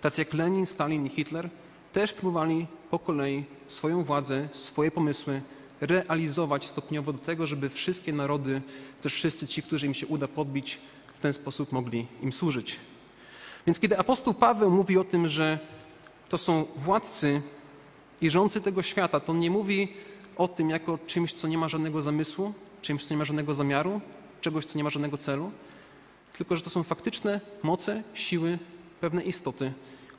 Tacy 0.00 0.20
jak 0.20 0.34
Lenin, 0.34 0.66
Stalin 0.66 1.06
i 1.06 1.08
Hitler 1.08 1.50
też 1.92 2.12
próbowali 2.12 2.66
po 2.90 2.98
kolei 2.98 3.44
swoją 3.68 4.04
władzę, 4.04 4.48
swoje 4.52 4.90
pomysły 4.90 5.42
realizować 5.80 6.66
stopniowo 6.66 7.12
do 7.12 7.18
tego, 7.18 7.46
żeby 7.46 7.70
wszystkie 7.70 8.12
narody, 8.12 8.62
też 9.02 9.14
wszyscy 9.14 9.46
ci, 9.46 9.62
którzy 9.62 9.86
im 9.86 9.94
się 9.94 10.06
uda 10.06 10.28
podbić, 10.28 10.78
w 11.14 11.20
ten 11.20 11.32
sposób 11.32 11.72
mogli 11.72 12.06
im 12.22 12.32
służyć. 12.32 12.76
Więc 13.66 13.80
kiedy 13.80 13.98
apostoł 13.98 14.34
Paweł 14.34 14.70
mówi 14.70 14.98
o 14.98 15.04
tym, 15.04 15.28
że 15.28 15.58
to 16.28 16.38
są 16.38 16.64
władcy 16.76 17.42
i 18.20 18.30
rządcy 18.30 18.60
tego 18.60 18.82
świata, 18.82 19.20
to 19.20 19.34
nie 19.34 19.50
mówi 19.50 19.88
o 20.36 20.48
tym 20.48 20.70
jako 20.70 20.98
czymś, 21.06 21.32
co 21.32 21.48
nie 21.48 21.58
ma 21.58 21.68
żadnego 21.68 22.02
zamysłu, 22.02 22.54
czymś, 22.82 23.04
co 23.04 23.14
nie 23.14 23.18
ma 23.18 23.24
żadnego 23.24 23.54
zamiaru, 23.54 24.00
czegoś, 24.40 24.64
co 24.64 24.78
nie 24.78 24.84
ma 24.84 24.90
żadnego 24.90 25.18
celu, 25.18 25.50
tylko 26.36 26.56
że 26.56 26.62
to 26.62 26.70
są 26.70 26.82
faktyczne 26.82 27.40
moce, 27.62 28.02
siły, 28.14 28.58
pewne 29.00 29.22
istoty, 29.22 29.72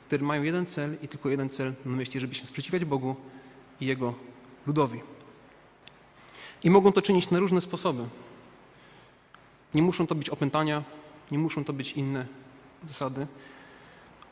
które 0.06 0.24
mają 0.24 0.42
jeden 0.42 0.66
cel 0.66 0.96
i 1.02 1.08
tylko 1.08 1.28
jeden 1.28 1.48
cel 1.48 1.72
na 1.84 1.96
myśli, 1.96 2.20
żeby 2.20 2.34
się 2.34 2.46
sprzeciwiać 2.46 2.84
Bogu 2.84 3.16
i 3.80 3.86
Jego 3.86 4.14
ludowi. 4.66 5.15
I 6.66 6.70
mogą 6.70 6.92
to 6.92 7.02
czynić 7.02 7.30
na 7.30 7.38
różne 7.38 7.60
sposoby. 7.60 8.04
Nie 9.74 9.82
muszą 9.82 10.06
to 10.06 10.14
być 10.14 10.30
opętania, 10.30 10.82
nie 11.30 11.38
muszą 11.38 11.64
to 11.64 11.72
być 11.72 11.92
inne 11.92 12.26
zasady, 12.86 13.26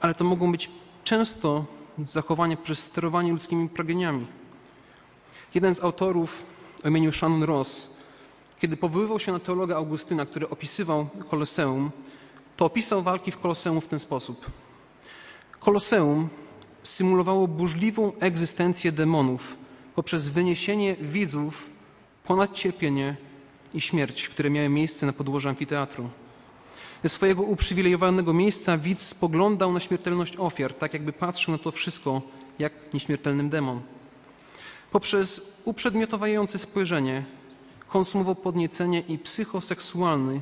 ale 0.01 0.15
to 0.15 0.25
mogą 0.25 0.53
być 0.53 0.71
często 1.05 1.65
zachowania 2.09 2.57
przez 2.57 2.79
sterowanie 2.79 3.33
ludzkimi 3.33 3.69
pragnieniami. 3.69 4.27
Jeden 5.55 5.75
z 5.75 5.83
autorów 5.83 6.47
o 6.85 6.89
imieniu 6.89 7.13
Shannon 7.13 7.43
Ross, 7.43 7.97
kiedy 8.61 8.77
powoływał 8.77 9.19
się 9.19 9.33
na 9.33 9.39
teologa 9.39 9.77
Augustyna, 9.77 10.27
który 10.27 10.49
opisywał 10.49 11.09
Koloseum, 11.29 11.91
to 12.57 12.65
opisał 12.65 13.03
walki 13.03 13.31
w 13.31 13.39
Koloseum 13.39 13.81
w 13.81 13.89
ten 13.89 13.99
sposób. 13.99 14.51
Koloseum 15.61 16.29
symulowało 16.83 17.49
burzliwą 17.49 18.13
egzystencję 18.21 18.93
demonów 18.93 19.57
poprzez 19.95 20.29
wyniesienie 20.29 20.97
widzów 20.97 21.74
ponad 22.25 22.53
cierpienie 22.53 23.17
i 23.75 23.81
śmierć, 23.81 24.29
które 24.29 24.51
miały 24.51 24.69
miejsce 24.69 25.07
na 25.07 25.13
podłożu 25.13 25.49
amfiteatru. 25.49 26.11
Ze 27.03 27.09
swojego 27.09 27.43
uprzywilejowanego 27.43 28.33
miejsca 28.33 28.79
widz 28.79 29.03
spoglądał 29.03 29.73
na 29.73 29.81
śmiertelność 29.81 30.37
ofiar, 30.37 30.75
tak 30.75 30.93
jakby 30.93 31.13
patrzył 31.13 31.53
na 31.53 31.59
to 31.59 31.71
wszystko 31.71 32.23
jak 32.59 32.73
nieśmiertelnym 32.95 33.51
demon. 33.51 33.81
Poprzez 34.91 35.53
uprzedmiotowające 35.65 36.59
spojrzenie 36.59 37.25
konsumował 37.89 38.35
podniecenie 38.35 39.01
i 39.01 39.19
psychoseksualny 39.19 40.41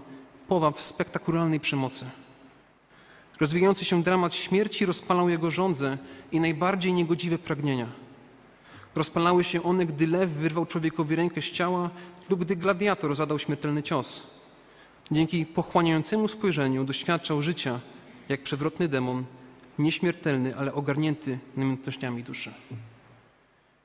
powaw 0.49 0.83
spektakularnej 0.83 1.61
przemocy. 1.61 2.05
Rozwijający 3.41 3.85
się 3.85 4.03
dramat 4.03 4.35
śmierci 4.35 4.87
rozpalał 4.87 5.29
jego 5.29 5.51
żądze 5.51 5.99
i 6.33 6.41
najbardziej 6.41 6.93
niegodziwe 6.93 7.39
pragnienia. 7.39 8.02
Rozpalały 8.95 9.45
się 9.45 9.63
one, 9.63 9.87
gdy 9.87 10.07
lew 10.07 10.31
wyrwał 10.31 10.67
człowiekowi 10.67 11.17
rękę 11.17 11.43
z 11.43 11.51
ciała 11.51 11.91
lub 12.31 12.41
gdy 12.41 12.57
gladiator 12.57 13.17
zadał 13.17 13.39
śmiertelny 13.39 13.83
cios. 13.83 14.23
Dzięki 15.11 15.47
pochłaniającemu 15.47 16.29
spojrzeniu 16.29 16.85
doświadczał 16.85 17.43
życia 17.43 17.81
jak 18.29 18.43
przewrotny 18.43 18.89
demon, 18.89 19.25
nieśmiertelny, 19.79 20.57
ale 20.57 20.75
ogarnięty 20.75 21.39
namiętnościami 21.57 22.23
duszy. 22.23 22.53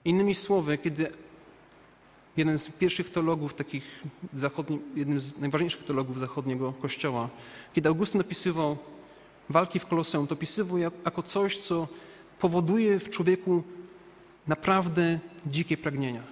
Innymi 0.05 0.35
słowy, 0.35 0.77
kiedy 0.77 1.11
jeden 2.37 2.57
z 2.57 2.69
pierwszych 2.69 3.09
teologów 3.09 3.53
takich 3.53 3.83
zachodni, 4.33 4.79
jednym 4.95 5.19
z 5.19 5.39
najważniejszych 5.39 5.83
teologów 5.83 6.19
zachodniego 6.19 6.73
kościoła, 6.73 7.29
kiedy 7.73 7.89
Augustyn 7.89 8.21
opisywał 8.21 8.77
walki 9.49 9.79
w 9.79 9.85
Koloseum, 9.85 10.27
to 10.27 10.33
opisywał 10.33 10.77
jako 10.77 11.23
coś, 11.23 11.57
co 11.57 11.87
powoduje 12.39 12.99
w 12.99 13.09
człowieku 13.09 13.63
naprawdę 14.47 15.19
dzikie 15.45 15.77
pragnienia. 15.77 16.23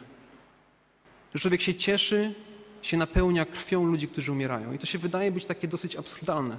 Że 1.33 1.39
człowiek 1.39 1.61
się 1.61 1.75
cieszy, 1.75 2.33
się 2.81 2.97
napełnia 2.97 3.45
krwią 3.45 3.83
ludzi, 3.83 4.07
którzy 4.07 4.31
umierają. 4.31 4.73
I 4.73 4.79
to 4.79 4.85
się 4.85 4.97
wydaje 4.97 5.31
być 5.31 5.45
takie 5.45 5.67
dosyć 5.67 5.95
absurdalne. 5.95 6.57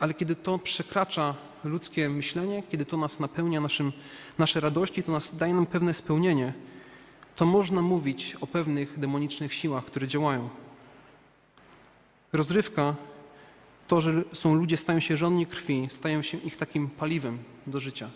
Ale 0.00 0.14
kiedy 0.14 0.36
to 0.36 0.58
przekracza 0.58 1.34
ludzkie 1.64 2.08
myślenie, 2.08 2.62
kiedy 2.70 2.86
to 2.86 2.96
nas 2.96 3.20
napełnia 3.20 3.60
naszym, 3.60 3.92
nasze 4.38 4.60
radości, 4.60 5.02
to 5.02 5.12
nas 5.12 5.36
daje 5.36 5.54
nam 5.54 5.66
pewne 5.66 5.94
spełnienie, 5.94 6.52
to 7.36 7.46
można 7.46 7.82
mówić 7.82 8.36
o 8.40 8.46
pewnych 8.46 8.98
demonicznych 8.98 9.54
siłach, 9.54 9.84
które 9.84 10.08
działają. 10.08 10.48
Rozrywka, 12.32 12.96
to, 13.88 14.00
że 14.00 14.22
są 14.32 14.54
ludzie, 14.54 14.76
stają 14.76 15.00
się 15.00 15.16
żonni 15.16 15.46
krwi, 15.46 15.88
stają 15.90 16.22
się 16.22 16.38
ich 16.38 16.56
takim 16.56 16.88
paliwem 16.88 17.38
do 17.66 17.80
życia. 17.80 18.10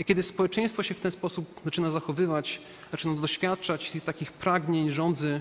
I 0.00 0.04
kiedy 0.04 0.22
społeczeństwo 0.22 0.82
się 0.82 0.94
w 0.94 1.00
ten 1.00 1.10
sposób 1.10 1.60
zaczyna 1.64 1.90
zachowywać, 1.90 2.60
zaczyna 2.90 3.14
doświadczać 3.14 3.92
takich 4.04 4.32
pragnień, 4.32 4.90
rządzy, 4.90 5.40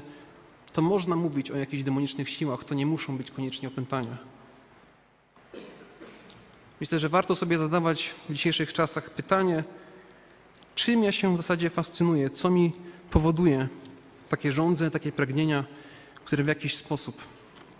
to 0.73 0.81
można 0.81 1.15
mówić 1.15 1.51
o 1.51 1.57
jakichś 1.57 1.83
demonicznych 1.83 2.29
siłach, 2.29 2.63
to 2.63 2.75
nie 2.75 2.85
muszą 2.85 3.17
być 3.17 3.31
koniecznie 3.31 3.67
opętania. 3.67 4.17
Myślę, 6.79 6.99
że 6.99 7.09
warto 7.09 7.35
sobie 7.35 7.57
zadawać 7.57 8.11
w 8.29 8.33
dzisiejszych 8.33 8.73
czasach 8.73 9.09
pytanie, 9.09 9.63
czym 10.75 11.03
ja 11.03 11.11
się 11.11 11.33
w 11.33 11.37
zasadzie 11.37 11.69
fascynuję, 11.69 12.29
co 12.29 12.49
mi 12.49 12.71
powoduje 13.11 13.67
takie 14.29 14.51
żądze, 14.51 14.91
takie 14.91 15.11
pragnienia, 15.11 15.63
które 16.25 16.43
w 16.43 16.47
jakiś 16.47 16.75
sposób 16.75 17.21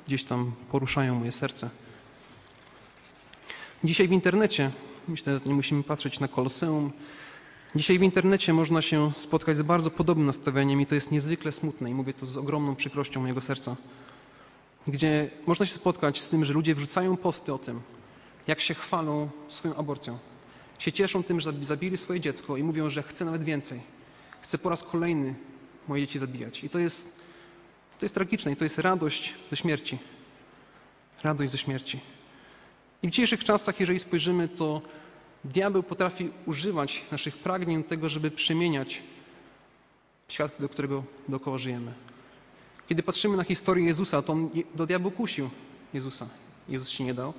gdzieś 0.08 0.24
tam 0.24 0.52
poruszają 0.72 1.15
moje 1.15 1.32
serce. 1.32 1.70
Dzisiaj 3.84 4.08
w 4.08 4.12
internecie, 4.12 4.72
myślę, 5.10 5.39
że 5.39 5.45
nie 5.45 5.54
musimy 5.54 5.84
patrzeć 5.84 6.19
na 6.19 6.28
Koloseum, 6.28 6.91
dzisiaj 7.76 8.00
w 8.00 8.04
internecie 8.04 8.54
można 8.54 8.82
się 8.82 9.12
spotkać 9.15 9.58
z 9.58 9.62
bardzo 9.62 9.91
podobnym 9.91 10.28
nastawieniem 10.28 10.82
i 10.82 10.86
to 10.86 10.95
jest 10.95 11.12
niezwykle 11.12 11.52
smutne 11.52 11.89
i 11.89 11.93
mówię 11.93 12.13
to 12.13 12.26
z 12.26 12.38
ogromną 12.38 12.76
przykrością 12.76 13.22
mojego 13.22 13.41
serca, 13.41 13.76
gdzie 14.88 15.30
można 15.48 15.65
się 15.65 15.74
spotkać 15.74 16.22
z 16.22 16.28
tym, 16.28 16.45
że 16.45 16.54
ludzie 16.54 16.76
wrzucają 16.76 17.17
posty 17.17 17.54
o 17.54 17.58
tym, 17.58 17.82
jak 18.48 18.60
się 18.60 18.74
chwalą 18.74 19.30
swoją 19.50 19.76
aborcją. 19.76 20.17
Się 20.80 20.91
cieszą 20.91 21.24
tym, 21.24 21.39
że 21.39 21.54
zabili 21.62 21.98
swoje 21.98 22.19
dziecko 22.19 22.58
i 22.58 22.63
mówią, 22.63 22.89
że 22.89 23.04
chcę 23.04 23.26
nawet 23.26 23.43
więcej. 23.43 23.80
Chcę 24.41 24.58
po 24.58 24.69
raz 24.69 24.84
kolejny 24.84 25.36
moje 25.88 26.08
dzieci 26.08 26.19
zabijać. 26.19 26.63
I 26.63 26.69
to 26.69 26.80
jest, 26.80 27.19
to 28.00 28.06
jest 28.06 28.15
tragiczne 28.15 28.52
i 28.52 28.56
to 28.56 28.63
jest 28.63 28.80
radość 28.80 29.34
ze 29.52 29.58
śmierci. 29.58 29.98
Radość 31.24 31.52
ze 31.52 31.58
śmierci. 31.58 32.00
I 33.04 33.08
w 33.08 33.12
dzisiejszych 33.12 33.43
czasach, 33.43 33.80
jeżeli 33.80 34.00
spojrzymy, 34.00 34.48
to 34.48 34.82
diabeł 35.43 35.84
potrafi 35.84 36.30
używać 36.45 37.04
naszych 37.12 37.38
pragnień 37.38 37.84
do 37.84 37.89
tego, 37.89 38.10
żeby 38.10 38.32
przemieniać 38.32 39.02
świat, 40.28 40.52
do 40.60 40.69
którego 40.69 41.04
dookoła 41.28 41.58
żyjemy. 41.58 41.93
Kiedy 42.89 43.04
patrzymy 43.04 43.38
na 43.38 43.43
historię 43.43 43.86
Jezusa, 43.86 44.21
to 44.21 44.34
on 44.34 44.49
do 44.75 44.86
diabłu 44.86 45.12
kusił 45.12 45.49
Jezusa. 45.93 46.30
Jezus 46.69 46.89
się 46.89 47.04
nie 47.04 47.13
dał. 47.13 47.34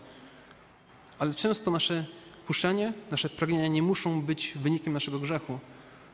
Ale 1.19 1.35
często 1.35 1.71
nasze 1.71 2.07
kuszenie, 2.47 2.93
nasze 3.11 3.31
pragnienia 3.31 3.69
nie 3.69 3.83
muszą 3.83 4.23
być 4.23 4.53
wynikiem 4.57 4.93
naszego 4.93 5.19
grzechu. 5.19 5.59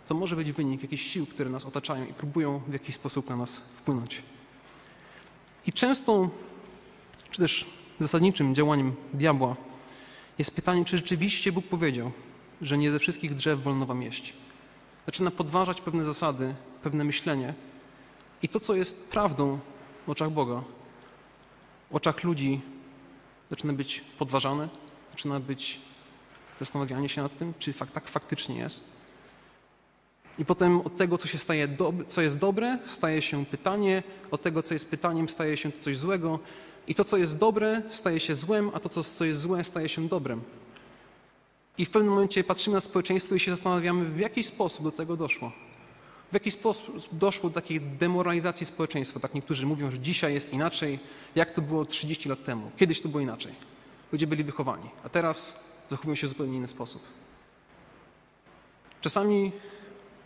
To 0.09 0.15
może 0.15 0.37
być 0.37 0.53
wynik 0.53 0.83
jakichś 0.83 1.07
sił, 1.07 1.27
które 1.27 1.51
nas 1.51 1.65
otaczają 1.65 2.07
i 2.07 2.13
próbują 2.13 2.61
w 2.69 2.73
jakiś 2.73 2.95
sposób 2.95 3.31
na 3.31 3.37
nas 3.37 3.57
wpłynąć. 3.59 4.23
I 5.67 5.73
często, 5.73 6.31
czy 7.31 7.43
też 7.43 7.67
zasadniczym 8.01 8.55
działaniem 8.55 8.95
diabła 9.13 9.57
jest 10.39 10.57
pytanie, 10.57 10.85
czy 10.85 10.97
rzeczywiście 10.97 11.53
Bóg 11.53 11.67
powiedział, 11.67 12.13
że 12.63 12.79
nie 12.79 12.91
ze 12.91 12.99
wszystkich 12.99 13.35
drzew 13.35 13.63
wolno 13.63 13.87
wam 13.87 14.03
jeść. 14.03 14.33
Zaczyna 15.07 15.31
podważać 15.31 15.81
pewne 15.81 16.05
zasady, 16.05 16.55
pewne 16.83 17.05
myślenie 17.05 17.55
i 18.43 18.49
to, 18.49 18.61
co 18.61 18.75
jest 18.75 19.11
prawdą 19.11 19.59
w 20.07 20.11
oczach 20.11 20.31
Boga, 20.31 20.63
w 21.91 21.95
oczach 21.95 22.25
ludzi 22.25 22.61
zaczyna 23.51 23.73
być 23.73 24.01
podważane, 24.19 24.69
zaczyna 25.11 25.41
być 25.41 25.81
zastanawianie 26.61 27.09
się 27.09 27.23
nad 27.23 27.37
tym, 27.39 27.55
czy 27.59 27.73
fakt, 27.73 27.93
tak 27.93 28.09
faktycznie 28.09 28.57
jest. 28.59 28.97
I 30.39 30.45
potem 30.45 30.81
od 30.81 30.97
tego, 30.97 31.19
co 31.19 31.29
się 31.29 31.39
staje, 31.39 31.69
do, 31.69 31.93
co 32.09 32.23
jest 32.23 32.39
dobre, 32.39 32.79
staje 32.85 33.23
się 33.23 33.47
pytanie, 33.47 34.03
od 34.31 34.43
tego, 34.43 34.63
co 34.63 34.75
jest 34.75 34.91
pytaniem, 34.91 35.29
staje 35.29 35.57
się 35.57 35.73
coś 35.81 35.97
złego, 35.97 36.39
i 36.87 36.95
to, 36.95 37.05
co 37.05 37.17
jest 37.17 37.39
dobre, 37.39 37.83
staje 37.91 38.21
się 38.21 38.35
złem, 38.35 38.71
a 38.75 38.81
to, 38.81 38.89
co 38.89 39.25
jest 39.25 39.41
złe, 39.41 39.65
staje 39.65 39.89
się 39.89 40.09
dobrem. 40.09 40.43
I 41.79 41.85
w 41.85 41.91
pewnym 41.91 42.13
momencie 42.13 42.45
patrzymy 42.45 42.75
na 42.75 42.81
społeczeństwo 42.81 43.35
i 43.35 43.41
się 43.41 43.51
zastanawiamy, 43.51 44.05
w 44.05 44.19
jaki 44.19 44.43
sposób 44.43 44.85
do 44.85 44.93
tego 44.93 45.17
doszło. 45.17 45.53
w 46.31 46.35
jaki 46.35 46.51
sposób 46.51 47.09
doszło 47.13 47.51
do 47.51 47.55
takiej 47.55 47.81
demoralizacji 47.81 48.67
społeczeństwa. 48.67 49.21
Tak 49.21 49.35
niektórzy 49.35 49.67
mówią, 49.67 49.91
że 49.91 49.99
dzisiaj 49.99 50.35
jest 50.35 50.53
inaczej, 50.53 50.99
jak 51.35 51.51
to 51.51 51.63
było 51.63 51.85
30 51.85 52.29
lat 52.29 52.45
temu. 52.45 52.71
Kiedyś 52.77 53.01
to 53.03 53.09
było 53.09 53.21
inaczej. 53.21 53.53
Ludzie 54.13 54.27
byli 54.27 54.45
wychowani, 54.45 54.91
a 55.05 55.09
teraz 55.09 55.61
zachowują 55.91 56.15
się 56.15 56.27
w 56.27 56.31
zupełnie 56.31 56.57
inny 56.57 56.69
sposób. 56.69 57.03
Czasami 59.01 59.53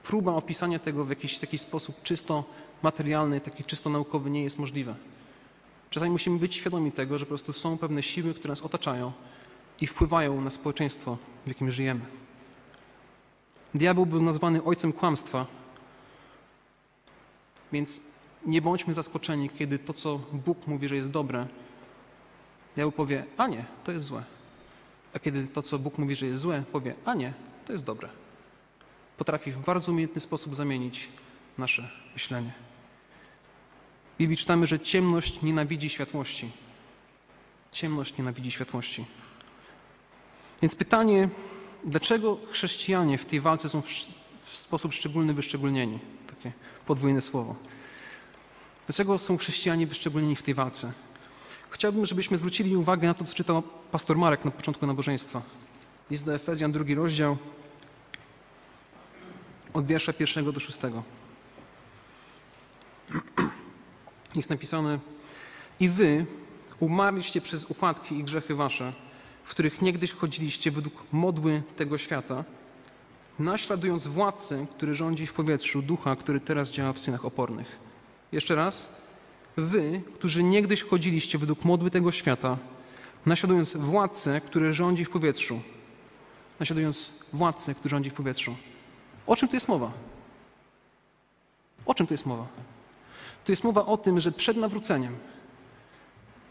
próba 0.03 0.35
opisania 0.35 0.79
tego 0.79 1.05
w 1.05 1.11
jakiś 1.11 1.39
taki 1.39 1.59
sposób 1.59 2.03
czysto 2.03 2.45
materialny, 2.83 3.41
taki 3.41 3.65
czysto 3.65 3.91
naukowy 3.91 4.31
nie 4.31 4.43
jest 4.43 4.59
możliwe. 4.59 4.95
Czasami 5.91 6.13
musimy 6.13 6.39
być 6.39 6.55
świadomi 6.55 6.93
tego, 6.93 7.19
że 7.19 7.25
po 7.25 7.29
prostu 7.29 7.53
są 7.53 7.79
pewne 7.79 8.03
siły, 8.03 8.35
które 8.35 8.53
nas 8.53 8.63
otaczają 8.63 9.13
i 9.81 9.87
wpływają 9.87 10.41
na 10.41 10.51
społeczeństwo, 10.51 11.19
w 11.45 11.49
jakim 11.49 11.71
żyjemy. 11.71 12.01
Diabeł 13.75 14.07
był 14.07 14.23
nazwany 14.23 14.65
ojcem 14.65 14.93
kłamstwa, 14.93 15.47
więc 17.73 18.01
nie 18.47 18.63
bądźmy 18.63 18.95
zaskoczeni, 18.95 19.51
kiedy 19.51 19.79
to, 19.79 19.95
co 19.95 20.21
Bóg 20.33 20.67
mówi, 20.67 20.89
że 20.89 20.97
jest 20.97 21.11
dobre, 21.11 21.47
diabeł 22.75 22.93
powie, 22.93 23.25
a 23.37 23.47
nie, 23.47 23.65
to 23.85 23.93
jest 23.93 24.07
złe. 24.07 24.25
A 25.15 25.19
kiedy 25.19 25.49
to, 25.49 25.63
co 25.63 25.79
Bóg 25.79 25.99
mówi, 25.99 26.17
że 26.17 26.27
jest 26.27 26.43
złe, 26.43 26.63
powie, 26.73 26.95
a 27.05 27.15
nie, 27.15 27.33
to 27.67 27.73
jest 27.73 27.85
dobre. 27.85 28.09
Potrafi 29.19 29.53
w 29.53 29.59
bardzo 29.59 29.93
umiejętny 29.93 30.21
sposób 30.21 30.55
zamienić 30.55 31.09
nasze 31.59 31.91
myślenie. 32.15 32.70
Biblii 34.21 34.37
czytamy, 34.37 34.67
że 34.67 34.81
ciemność 34.81 35.43
nienawidzi 35.43 35.91
światłości. 35.91 36.51
Ciemność 37.73 38.19
nienawidzi 38.19 38.51
światłości. 38.51 39.05
Więc 40.63 40.75
pytanie, 40.75 41.29
dlaczego 41.85 42.39
chrześcijanie 42.51 43.19
w 43.19 43.25
tej 43.25 43.41
walce 43.41 43.69
są 43.69 43.83
w, 43.83 43.87
w 44.43 44.57
sposób 44.57 44.93
szczególny 44.93 45.35
wyszczególnieni? 45.35 45.99
Takie 46.27 46.53
podwójne 46.87 47.21
słowo. 47.21 47.57
Dlaczego 48.87 49.19
są 49.19 49.37
chrześcijanie 49.37 49.87
wyszczególnieni 49.87 50.37
w 50.37 50.43
tej 50.43 50.55
walce? 50.55 50.93
Chciałbym, 51.71 52.07
żebyśmy 52.07 52.37
zwrócili 52.37 52.77
uwagę 52.77 53.09
na 53.09 53.15
to, 53.15 53.25
co 53.25 53.35
czytał 53.35 53.63
pastor 53.93 54.19
Marek 54.19 54.45
na 54.45 54.51
początku 54.51 54.87
nabożeństwa. 54.87 55.43
List 56.11 56.25
do 56.25 56.35
Efezjan, 56.35 56.73
drugi 56.73 56.95
rozdział, 56.95 57.37
od 59.75 59.87
wiersza 59.87 60.13
pierwszego 60.13 60.53
do 60.53 60.61
szóstego. 60.61 61.03
Jest 64.35 64.51
napisane: 64.51 64.99
I 65.81 65.89
wy 65.89 66.27
umarliście 66.81 67.41
przez 67.41 67.65
upadki 67.65 68.19
i 68.19 68.25
grzechy 68.25 68.55
wasze, 68.55 68.93
w 69.45 69.51
których 69.51 69.83
niegdyś 69.83 70.13
chodziliście 70.13 70.71
według 70.71 71.05
modły 71.13 71.63
tego 71.77 71.99
świata, 71.99 72.45
naśladując 73.39 74.07
władcę, 74.07 74.67
który 74.77 74.95
rządzi 74.95 75.27
w 75.27 75.33
powietrzu, 75.33 75.83
ducha, 75.83 76.17
który 76.17 76.41
teraz 76.41 76.71
działa 76.71 76.93
w 76.93 76.99
synach 76.99 77.25
opornych. 77.25 77.67
Jeszcze 78.33 78.55
raz. 78.55 79.01
Wy, 79.57 80.03
którzy 80.15 80.43
niegdyś 80.43 80.83
chodziliście 80.83 81.39
według 81.39 81.65
modły 81.65 81.91
tego 81.91 82.13
świata, 82.13 82.59
naśladując 83.27 83.77
władcę, 83.77 84.41
który 84.41 84.75
rządzi 84.75 85.05
w 85.05 85.11
powietrzu. 85.11 85.61
Naśladując 86.61 87.13
władcę, 87.33 87.75
który 87.75 87.91
rządzi 87.91 88.11
w 88.11 88.15
powietrzu. 88.15 88.57
O 89.27 89.37
czym 89.37 89.49
tu 89.49 89.57
jest 89.57 89.69
mowa? 89.69 89.93
O 91.87 91.95
czym 91.95 92.07
tu 92.07 92.15
jest 92.15 92.27
mowa? 92.27 92.47
To 93.45 93.53
jest 93.53 93.65
mowa 93.65 93.87
o 93.87 93.97
tym, 93.97 94.21
że 94.21 94.33
przed 94.33 94.57
nawróceniem, 94.57 95.17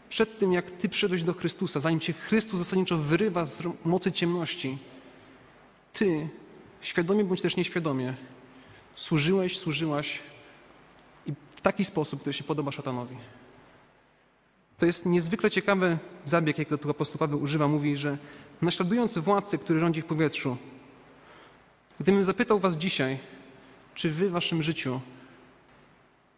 przed 0.08 0.38
tym 0.38 0.52
jak 0.52 0.70
Ty 0.70 0.88
przyszedłeś 0.88 1.22
do 1.22 1.34
Chrystusa, 1.34 1.80
zanim 1.80 2.00
Cię 2.00 2.12
Chrystus 2.12 2.58
zasadniczo 2.58 2.96
wyrywa 2.96 3.44
z 3.44 3.62
mocy 3.84 4.12
ciemności, 4.12 4.78
Ty, 5.92 6.28
świadomie 6.80 7.24
bądź 7.24 7.40
też 7.40 7.56
nieświadomie, 7.56 8.14
służyłeś, 8.96 9.58
służyłaś 9.58 10.18
i 11.26 11.32
w 11.50 11.60
taki 11.60 11.84
sposób, 11.84 12.20
który 12.20 12.32
się 12.32 12.44
podoba 12.44 12.72
szatanowi. 12.72 13.16
To 14.78 14.86
jest 14.86 15.06
niezwykle 15.06 15.50
ciekawy 15.50 15.98
zabieg, 16.24 16.58
jakiego 16.58 16.78
tu 16.78 16.90
apostoł 16.90 17.18
Paweł 17.18 17.42
używa. 17.42 17.68
Mówi, 17.68 17.96
że 17.96 18.18
naśladując 18.62 19.18
władcę, 19.18 19.58
który 19.58 19.80
rządzi 19.80 20.02
w 20.02 20.04
powietrzu, 20.04 20.56
gdybym 22.00 22.24
zapytał 22.24 22.58
was 22.58 22.76
dzisiaj, 22.76 23.18
czy 23.94 24.10
wy 24.10 24.28
w 24.28 24.32
waszym 24.32 24.62
życiu 24.62 25.00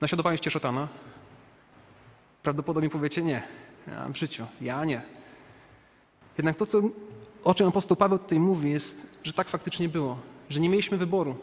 naśladowaliście 0.02 0.50
szatana, 0.50 0.88
prawdopodobnie 2.42 2.90
powiecie 2.90 3.22
nie. 3.22 3.42
Ja 3.86 4.08
w 4.08 4.16
życiu, 4.16 4.46
ja 4.60 4.84
nie. 4.84 5.02
Jednak 6.38 6.56
to, 6.56 6.66
co, 6.66 6.80
o 7.44 7.54
czym 7.54 7.68
apostoł 7.68 7.96
Paweł 7.96 8.18
tutaj 8.18 8.40
mówi, 8.40 8.70
jest, 8.70 9.20
że 9.24 9.32
tak 9.32 9.48
faktycznie 9.48 9.88
było, 9.88 10.18
że 10.50 10.60
nie 10.60 10.68
mieliśmy 10.68 10.96
wyboru. 10.96 11.36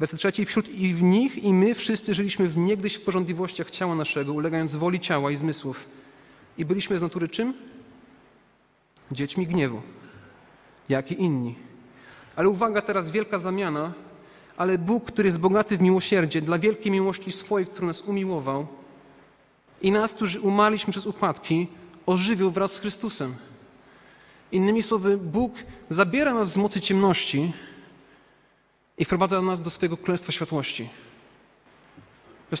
Werset 0.00 0.18
trzeci, 0.18 0.44
wśród 0.44 0.68
i 0.68 0.94
w 0.94 1.02
nich 1.02 1.44
i 1.44 1.54
my 1.54 1.74
wszyscy 1.74 2.14
żyliśmy 2.14 2.48
w 2.48 2.56
niegdyś 2.56 2.94
w 2.94 3.04
porządliwościach 3.04 3.70
ciała 3.70 3.94
naszego, 3.94 4.32
ulegając 4.32 4.74
woli 4.74 5.00
ciała 5.00 5.30
i 5.30 5.36
zmysłów. 5.36 5.88
I 6.58 6.64
byliśmy 6.64 6.98
z 6.98 7.02
natury 7.02 7.28
czym? 7.28 7.54
Dziećmi 9.12 9.46
gniewu, 9.46 9.82
jak 10.88 11.12
i 11.12 11.22
inni. 11.22 11.54
Ale 12.36 12.48
uwaga, 12.48 12.82
teraz 12.82 13.10
wielka 13.10 13.38
zamiana, 13.38 13.92
ale 14.56 14.78
Bóg, 14.78 15.04
który 15.04 15.28
jest 15.28 15.38
bogaty 15.38 15.78
w 15.78 15.82
miłosierdzie, 15.82 16.42
dla 16.42 16.58
wielkiej 16.58 16.92
miłości 16.92 17.32
swojej, 17.32 17.66
który 17.66 17.86
nas 17.86 18.00
umiłował 18.00 18.66
i 19.82 19.92
nas, 19.92 20.14
którzy 20.14 20.40
umarliśmy 20.40 20.90
przez 20.90 21.06
upadki, 21.06 21.68
ożywił 22.06 22.50
wraz 22.50 22.72
z 22.72 22.78
Chrystusem. 22.78 23.34
Innymi 24.52 24.82
słowy, 24.82 25.16
Bóg 25.16 25.52
zabiera 25.88 26.34
nas 26.34 26.52
z 26.52 26.56
mocy 26.56 26.80
ciemności, 26.80 27.52
i 28.98 29.04
wprowadza 29.04 29.42
nas 29.42 29.60
do 29.60 29.70
swojego 29.70 29.96
królestwa 29.96 30.32
światłości. 30.32 30.88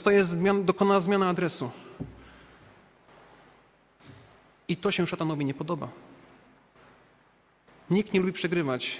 Jest 0.06 0.30
zmian, 0.30 0.64
dokonana 0.64 1.00
zmiana 1.00 1.28
adresu. 1.28 1.70
I 4.68 4.76
to 4.76 4.90
się 4.90 5.06
szatanowi 5.06 5.44
nie 5.44 5.54
podoba. 5.54 5.88
Nikt 7.90 8.12
nie 8.12 8.20
lubi 8.20 8.32
przegrywać. 8.32 8.96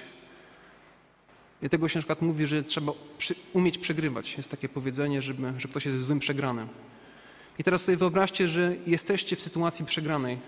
I 1.62 1.68
tego 1.68 1.88
się 1.88 1.98
na 1.98 2.00
przykład 2.00 2.22
mówi, 2.22 2.46
że 2.46 2.64
trzeba 2.64 2.92
przy, 3.18 3.34
umieć 3.52 3.78
przegrywać. 3.78 4.36
Jest 4.36 4.50
takie 4.50 4.68
powiedzenie, 4.68 5.22
żeby, 5.22 5.52
że 5.58 5.68
ktoś 5.68 5.86
jest 5.86 6.00
złym 6.00 6.18
przegranym. 6.18 6.68
I 7.58 7.64
teraz 7.64 7.84
sobie 7.84 7.96
wyobraźcie, 7.96 8.48
że 8.48 8.76
jesteście 8.86 9.36
w 9.36 9.42
sytuacji 9.42 9.84
przegranej, 9.84 10.38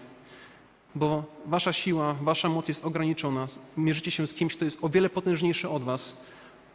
bo 0.95 1.25
wasza 1.47 1.73
siła, 1.73 2.15
wasza 2.15 2.49
moc 2.49 2.69
jest 2.69 2.85
ograniczona. 2.85 3.47
Mierzycie 3.77 4.11
się 4.11 4.27
z 4.27 4.35
kimś, 4.35 4.57
kto 4.57 4.65
jest 4.65 4.79
o 4.83 4.89
wiele 4.89 5.11
potężniejszy 5.11 5.69
od 5.69 5.85
was 5.85 6.17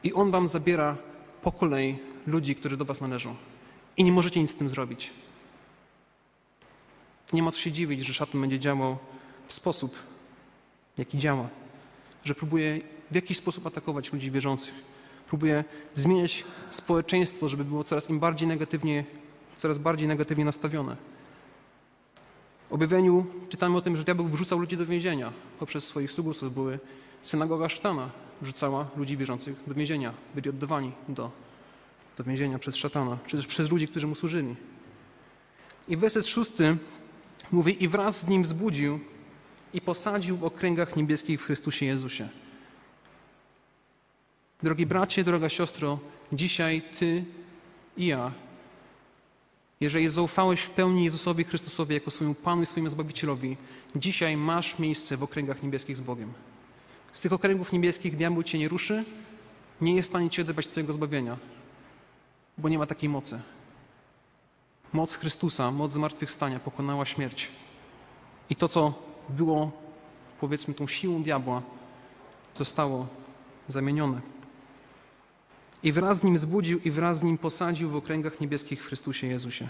i 0.04 0.14
On 0.14 0.32
wam 0.32 0.48
zabiera 0.48 0.98
po 1.42 1.52
kolei 1.52 2.00
ludzi, 2.28 2.56
którzy 2.56 2.78
do 2.78 2.86
was 2.86 3.02
należą. 3.02 3.36
I 3.98 4.04
nie 4.04 4.12
możecie 4.12 4.42
nic 4.42 4.52
z 4.52 4.56
tym 4.56 4.70
zrobić. 4.70 5.10
Nie 7.34 7.44
ma 7.44 7.52
co 7.52 7.60
się 7.60 7.72
dziwić, 7.72 8.06
że 8.06 8.14
szatan 8.14 8.42
będzie 8.42 8.60
działał 8.60 8.98
w 9.48 9.54
sposób, 9.54 9.96
jaki 10.98 11.18
działa. 11.18 11.50
Że 12.26 12.36
próbuje 12.36 12.82
w 13.12 13.16
jakiś 13.16 13.38
sposób 13.38 13.68
atakować 13.68 14.14
ludzi 14.14 14.32
wierzących. 14.32 14.74
Próbuje 15.28 15.64
zmieniać 15.96 16.44
społeczeństwo, 16.70 17.50
żeby 17.50 17.66
było 17.66 17.84
coraz 17.84 18.10
im 18.10 18.20
bardziej 18.20 18.48
negatywnie, 18.48 19.06
coraz 19.58 19.78
bardziej 19.78 20.08
negatywnie 20.08 20.46
nastawione. 20.46 20.96
W 22.70 22.74
objawieniu 22.74 23.26
czytamy 23.50 23.78
o 23.78 23.82
tym, 23.82 23.98
że 23.98 24.04
diabeł 24.04 24.28
wrzucał 24.28 24.60
ludzi 24.60 24.78
do 24.78 24.86
więzienia 24.86 25.34
poprzez 25.60 25.88
swoich 25.88 26.12
sługów, 26.12 26.54
były 26.54 26.80
synagoga 27.22 27.70
szatana, 27.70 28.10
wrzucała 28.42 28.88
ludzi 28.98 29.18
wierzących 29.18 29.56
do 29.68 29.74
więzienia. 29.74 30.14
Byli 30.36 30.50
oddawani 30.50 30.92
do, 31.08 31.32
do 32.18 32.24
więzienia 32.24 32.60
przez 32.60 32.76
szatana, 32.76 33.18
czy 33.28 33.38
też 33.38 33.48
przez 33.48 33.70
ludzi, 33.70 33.88
którzy 33.88 34.08
mu 34.08 34.16
służyli. 34.16 34.56
I 35.88 35.98
werset 35.98 36.28
szósty 36.28 36.78
mówi, 37.52 37.84
i 37.84 37.88
wraz 37.88 38.20
z 38.20 38.28
nim 38.28 38.44
wzbudził 38.44 39.00
i 39.74 39.82
posadził 39.82 40.38
w 40.38 40.44
okręgach 40.44 40.96
niebieskich 40.96 41.42
w 41.42 41.46
Chrystusie 41.46 41.86
Jezusie. 41.86 42.30
Drogi 44.64 44.86
bracie, 44.86 45.24
droga 45.24 45.50
siostro, 45.50 46.00
dzisiaj 46.34 46.82
ty 47.00 47.24
i 47.98 48.06
ja, 48.06 48.32
jeżeli 49.80 50.10
zaufałeś 50.10 50.62
w 50.62 50.70
pełni 50.70 51.04
Jezusowi 51.04 51.44
Chrystusowi 51.44 51.94
jako 51.94 52.12
swojemu 52.12 52.36
Panu 52.36 52.62
i 52.62 52.66
swojemu 52.66 52.90
Zbawicielowi, 52.90 53.58
dzisiaj 53.96 54.38
masz 54.38 54.80
miejsce 54.80 55.18
w 55.18 55.24
okręgach 55.24 55.64
niebieskich 55.64 55.98
z 55.98 56.02
Bogiem. 56.02 56.34
Z 57.14 57.22
tych 57.22 57.34
okręgów 57.34 57.72
niebieskich 57.74 58.16
diabeł 58.16 58.44
cię 58.44 58.60
nie 58.60 58.68
ruszy, 58.68 59.04
nie 59.82 59.96
jest 59.96 60.10
w 60.10 60.12
stanie 60.12 60.30
cię 60.30 60.42
odebrać 60.42 60.68
twojego 60.68 60.94
zbawienia, 60.94 61.38
bo 62.58 62.70
nie 62.70 62.78
ma 62.78 62.86
takiej 62.86 63.10
mocy. 63.10 63.42
Moc 64.94 65.14
Chrystusa, 65.14 65.72
moc 65.72 65.92
zmartwychwstania 65.92 66.60
pokonała 66.60 67.06
śmierć. 67.06 67.48
I 68.50 68.56
to, 68.56 68.68
co 68.68 68.94
było, 69.30 69.72
powiedzmy, 70.40 70.74
tą 70.74 70.88
siłą 70.88 71.24
diabła, 71.24 71.62
zostało 72.58 73.08
zamienione. 73.68 74.39
I 75.84 75.92
wraz 75.92 76.20
z 76.20 76.24
nim 76.24 76.38
zbudził 76.38 76.80
i 76.80 76.92
wraz 76.92 77.20
z 77.20 77.24
nim 77.24 77.38
posadził 77.38 77.90
w 77.90 77.96
okręgach 77.96 78.42
niebieskich 78.42 78.84
w 78.84 78.88
Chrystusie 78.88 79.28
Jezusie. 79.28 79.68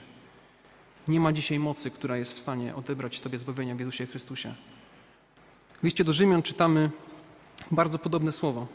Nie 1.08 1.20
ma 1.20 1.34
dzisiaj 1.34 1.60
mocy, 1.60 1.92
która 1.92 2.18
jest 2.18 2.34
w 2.34 2.40
stanie 2.40 2.76
odebrać 2.76 3.20
Tobie 3.20 3.38
zbawienia 3.38 3.76
w 3.76 3.80
Jezusie 3.80 4.06
Chrystusie. 4.06 4.54
W 5.82 5.84
liście 5.84 6.04
do 6.04 6.14
Rzymian 6.14 6.44
czytamy 6.44 6.90
bardzo 7.72 8.00
podobne 8.00 8.32
słowo. 8.32 8.68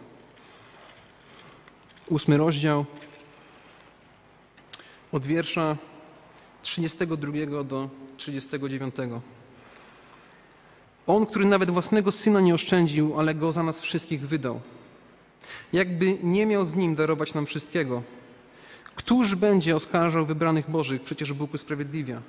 ósmy 2.09 2.37
rozdział, 2.37 2.85
od 5.13 5.27
wiersza 5.27 5.77
32 6.63 7.65
do 7.65 7.89
39. 8.17 8.95
On, 11.07 11.27
który 11.27 11.45
nawet 11.45 11.71
własnego 11.71 12.13
syna 12.13 12.41
nie 12.41 12.55
oszczędził, 12.55 13.21
ale 13.21 13.35
go 13.35 13.53
za 13.53 13.63
nas 13.63 13.81
wszystkich 13.81 14.29
wydał. 14.29 14.61
Jakby 15.73 16.19
nie 16.23 16.47
miał 16.47 16.65
z 16.65 16.75
nim 16.75 16.95
darować 16.95 17.35
nam 17.35 17.47
wszystkiego. 17.47 18.03
Któż 18.95 19.35
będzie 19.35 19.77
oskarżał 19.77 20.27
wybranych 20.27 20.71
Bożych? 20.71 21.03
Przecież 21.03 21.33
Bóg 21.33 21.55
usprawiedliwia. 21.55 22.23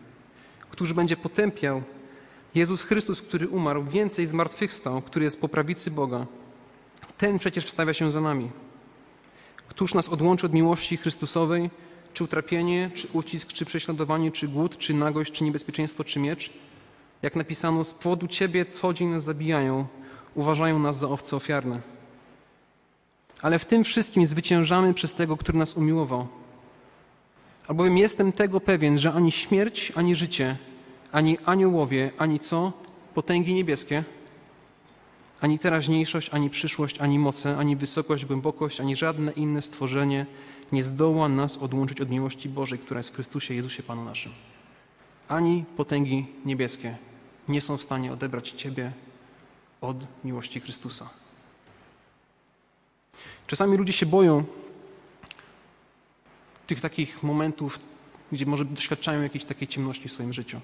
Któż 0.70 0.94
będzie 0.94 1.18
potępiał? 1.18 1.84
Jezus 2.56 2.82
Chrystus, 2.82 3.22
który 3.22 3.48
umarł, 3.48 3.84
więcej 3.84 4.28
zmartwychwstał, 4.28 5.02
który 5.02 5.26
jest 5.26 5.42
po 5.42 5.50
prawicy 5.50 5.92
Boga. 5.92 6.26
Ten 7.18 7.40
przecież 7.40 7.66
wstawia 7.66 7.94
się 7.94 8.12
za 8.12 8.22
nami. 8.22 8.52
Któż 9.68 9.94
nas 9.94 10.10
odłączy 10.10 10.46
od 10.46 10.54
miłości 10.54 10.98
Chrystusowej? 10.98 11.70
Czy 12.14 12.24
utrapienie, 12.24 12.92
czy 12.94 13.08
ucisk, 13.14 13.54
czy 13.54 13.66
prześladowanie, 13.66 14.32
czy 14.32 14.48
głód, 14.48 14.78
czy 14.78 14.94
nagość, 14.94 15.32
czy 15.32 15.44
niebezpieczeństwo, 15.44 16.04
czy 16.04 16.20
miecz? 16.20 16.54
Jak 17.22 17.36
napisano, 17.36 17.84
z 17.84 17.94
powodu 17.94 18.28
Ciebie 18.28 18.66
co 18.66 18.94
dzień 18.94 19.10
nas 19.10 19.24
zabijają, 19.24 19.88
uważają 20.36 20.80
nas 20.80 20.98
za 20.98 21.08
owce 21.08 21.36
ofiarne. 21.36 21.95
Ale 23.42 23.60
w 23.60 23.66
tym 23.66 23.84
wszystkim 23.84 24.28
zwyciężamy 24.28 24.94
przez 24.94 25.14
tego, 25.14 25.38
który 25.38 25.58
nas 25.58 25.78
umiłował. 25.78 26.28
Albowiem 27.68 27.98
jestem 27.98 28.32
tego 28.32 28.62
pewien, 28.62 28.98
że 28.98 29.14
ani 29.14 29.32
śmierć, 29.32 29.92
ani 29.96 30.16
życie, 30.16 30.58
ani 31.12 31.38
aniołowie, 31.46 32.12
ani 32.18 32.40
co? 32.40 32.72
Potęgi 33.14 33.54
niebieskie, 33.54 34.04
ani 35.42 35.60
teraźniejszość, 35.60 36.30
ani 36.30 36.50
przyszłość, 36.50 37.00
ani 37.00 37.20
moce, 37.20 37.58
ani 37.58 37.76
wysokość, 37.76 38.26
głębokość, 38.26 38.80
ani 38.80 38.96
żadne 38.96 39.32
inne 39.32 39.62
stworzenie 39.62 40.26
nie 40.72 40.84
zdoła 40.84 41.30
nas 41.30 41.58
odłączyć 41.58 42.02
od 42.02 42.10
miłości 42.10 42.50
Bożej, 42.50 42.80
która 42.80 43.00
jest 43.00 43.10
w 43.10 43.16
Chrystusie 43.16 43.54
Jezusie 43.54 43.84
Panu 43.84 44.04
naszym. 44.04 44.32
Ani 45.28 45.66
potęgi 45.78 46.26
niebieskie 46.46 46.96
nie 47.48 47.62
są 47.62 47.78
w 47.78 47.82
stanie 47.82 48.14
odebrać 48.14 48.52
Ciebie 48.52 48.92
od 49.82 49.98
miłości 50.24 50.60
Chrystusa. 50.60 51.10
Czasami 53.48 53.78
ludzie 53.78 53.94
się 53.94 54.06
boją 54.06 54.44
tych 56.68 56.82
takich 56.82 57.24
momentów, 57.24 57.80
gdzie 58.32 58.46
może 58.46 58.66
doświadczają 58.66 59.22
jakiejś 59.22 59.46
takiej 59.46 59.68
ciemności 59.68 60.10
w 60.10 60.12
swoim 60.12 60.34
życiu. 60.34 60.60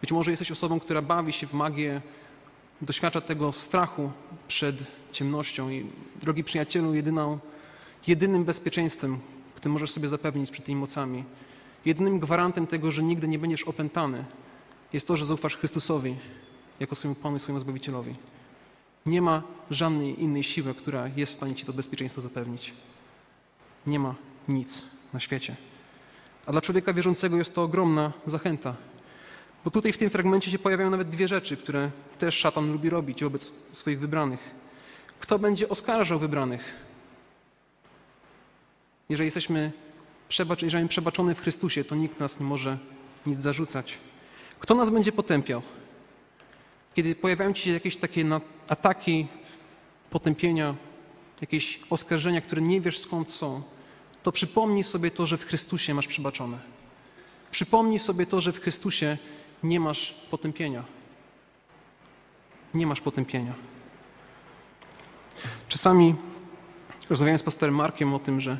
Być 0.00 0.12
może 0.12 0.30
jesteś 0.30 0.50
osobą, 0.50 0.80
która 0.80 1.02
bawi 1.02 1.32
się 1.32 1.46
w 1.46 1.52
magię, 1.52 2.00
doświadcza 2.80 3.20
tego 3.20 3.52
strachu 3.52 4.10
przed 4.48 4.76
ciemnością 5.12 5.70
i 5.70 5.86
drogi 6.20 6.44
przyjacielu, 6.44 6.94
jedyną, 6.94 7.38
jedynym 8.06 8.44
bezpieczeństwem, 8.44 9.18
które 9.54 9.72
możesz 9.72 9.90
sobie 9.90 10.08
zapewnić 10.08 10.50
przed 10.50 10.64
tymi 10.64 10.80
mocami, 10.80 11.24
jedynym 11.84 12.18
gwarantem 12.18 12.66
tego, 12.66 12.90
że 12.90 13.02
nigdy 13.02 13.28
nie 13.28 13.38
będziesz 13.38 13.62
opętany, 13.62 14.24
jest 14.92 15.06
to, 15.06 15.16
że 15.16 15.24
zaufasz 15.24 15.56
Chrystusowi 15.56 16.16
jako 16.80 16.94
swojemu 16.94 17.20
Panu 17.20 17.36
i 17.36 17.40
swojemu 17.40 17.60
Zbawicielowi. 17.60 18.14
Nie 19.06 19.22
ma 19.22 19.42
żadnej 19.70 20.22
innej 20.22 20.44
siły, 20.44 20.74
która 20.74 21.08
jest 21.16 21.32
w 21.32 21.36
stanie 21.36 21.54
Ci 21.54 21.66
to 21.66 21.72
bezpieczeństwo 21.72 22.20
zapewnić. 22.20 22.72
Nie 23.86 23.98
ma 23.98 24.14
nic 24.48 24.82
na 25.12 25.20
świecie. 25.20 25.56
A 26.46 26.52
dla 26.52 26.60
człowieka 26.60 26.92
wierzącego 26.92 27.36
jest 27.36 27.54
to 27.54 27.62
ogromna 27.62 28.12
zachęta. 28.26 28.74
Bo 29.64 29.70
tutaj 29.70 29.92
w 29.92 29.98
tym 29.98 30.10
fragmencie 30.10 30.50
się 30.50 30.58
pojawiają 30.58 30.90
nawet 30.90 31.08
dwie 31.08 31.28
rzeczy, 31.28 31.56
które 31.56 31.90
też 32.18 32.34
szatan 32.34 32.72
lubi 32.72 32.90
robić 32.90 33.24
wobec 33.24 33.52
swoich 33.72 34.00
wybranych. 34.00 34.50
Kto 35.20 35.38
będzie 35.38 35.68
oskarżał 35.68 36.18
wybranych? 36.18 36.74
Jeżeli 39.08 39.26
jesteśmy 39.26 39.72
przebacz, 40.28 40.62
jeżeli 40.62 40.88
przebaczony 40.88 41.34
w 41.34 41.40
Chrystusie, 41.40 41.84
to 41.84 41.94
nikt 41.94 42.20
nas 42.20 42.40
nie 42.40 42.46
może 42.46 42.78
nic 43.26 43.38
zarzucać. 43.38 43.98
Kto 44.58 44.74
nas 44.74 44.90
będzie 44.90 45.12
potępiał? 45.12 45.62
Kiedy 46.96 47.14
pojawiają 47.14 47.52
ci 47.52 47.62
się 47.62 47.70
jakieś 47.70 47.96
takie 47.96 48.24
ataki, 48.68 49.26
potępienia, 50.10 50.74
jakieś 51.40 51.80
oskarżenia, 51.90 52.40
które 52.40 52.62
nie 52.62 52.80
wiesz 52.80 52.98
skąd 52.98 53.30
są, 53.30 53.62
to 54.22 54.32
przypomnij 54.32 54.84
sobie 54.84 55.10
to, 55.10 55.26
że 55.26 55.38
w 55.38 55.44
Chrystusie 55.44 55.94
masz 55.94 56.06
przebaczone. 56.06 56.58
Przypomnij 57.50 57.98
sobie 57.98 58.26
to, 58.26 58.40
że 58.40 58.52
w 58.52 58.60
Chrystusie 58.60 59.18
nie 59.62 59.80
masz 59.80 60.12
potępienia. 60.30 60.84
Nie 62.74 62.86
masz 62.86 63.00
potępienia. 63.00 63.54
Czasami 65.68 66.14
rozmawiałem 67.10 67.38
z 67.38 67.42
pastorem 67.42 67.74
Markiem 67.74 68.14
o 68.14 68.18
tym, 68.18 68.40
że 68.40 68.58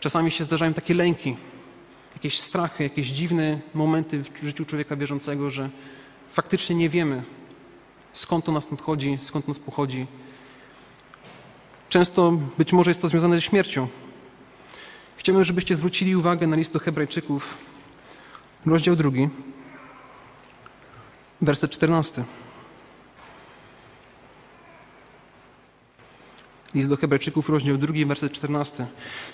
czasami 0.00 0.30
się 0.30 0.44
zdarzają 0.44 0.74
takie 0.74 0.94
lęki, 0.94 1.36
jakieś 2.14 2.40
strachy, 2.40 2.84
jakieś 2.84 3.08
dziwne 3.08 3.60
momenty 3.74 4.22
w 4.22 4.42
życiu 4.42 4.64
człowieka 4.64 4.96
wierzącego, 4.96 5.50
że 5.50 5.70
faktycznie 6.30 6.76
nie 6.76 6.88
wiemy, 6.88 7.22
skąd 8.14 8.44
to 8.44 8.52
nas 8.52 8.70
nadchodzi, 8.70 9.18
skąd 9.20 9.48
nas 9.48 9.58
pochodzi. 9.58 10.06
Często 11.88 12.32
być 12.58 12.72
może 12.72 12.90
jest 12.90 13.02
to 13.02 13.08
związane 13.08 13.36
ze 13.36 13.42
śmiercią. 13.42 13.88
Chciałbym, 15.16 15.44
żebyście 15.44 15.76
zwrócili 15.76 16.16
uwagę 16.16 16.46
na 16.46 16.56
list 16.56 16.72
do 16.72 16.78
Hebrajczyków, 16.78 17.58
rozdział 18.66 18.96
drugi, 18.96 19.28
werset 21.40 21.70
czternasty. 21.70 22.24
List 26.74 26.88
do 26.88 26.96
Hebrajczyków, 26.96 27.48
rozdział 27.48 27.76
drugi, 27.76 28.06
werset 28.06 28.32
czternasty. 28.32 28.86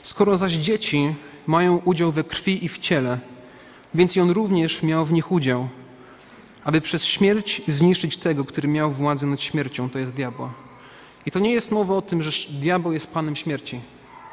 Skoro 0.03 0.37
zaś 0.37 0.53
dzieci 0.53 1.15
mają 1.47 1.77
udział 1.77 2.13
we 2.13 2.25
krwi 2.25 2.65
i 2.65 2.69
w 2.69 2.79
ciele, 2.79 3.19
więc 3.95 4.17
i 4.17 4.21
on 4.21 4.31
również 4.31 4.83
miał 4.83 5.05
w 5.05 5.13
nich 5.13 5.33
udział, 5.33 5.69
aby 6.65 6.81
przez 6.81 7.05
śmierć 7.05 7.63
zniszczyć 7.69 8.17
tego, 8.17 8.45
który 8.45 8.69
miał 8.69 8.91
władzę 8.91 9.27
nad 9.27 9.43
śmiercią, 9.43 9.91
to 9.91 9.99
jest 9.99 10.13
diabła. 10.13 10.53
I 11.27 11.31
to 11.31 11.39
nie 11.39 11.53
jest 11.53 11.73
mowa 11.73 11.95
o 11.95 12.03
tym, 12.03 12.23
że 12.23 12.31
diabeł 12.51 12.93
jest 12.93 13.15
panem 13.15 13.37
śmierci, 13.37 13.81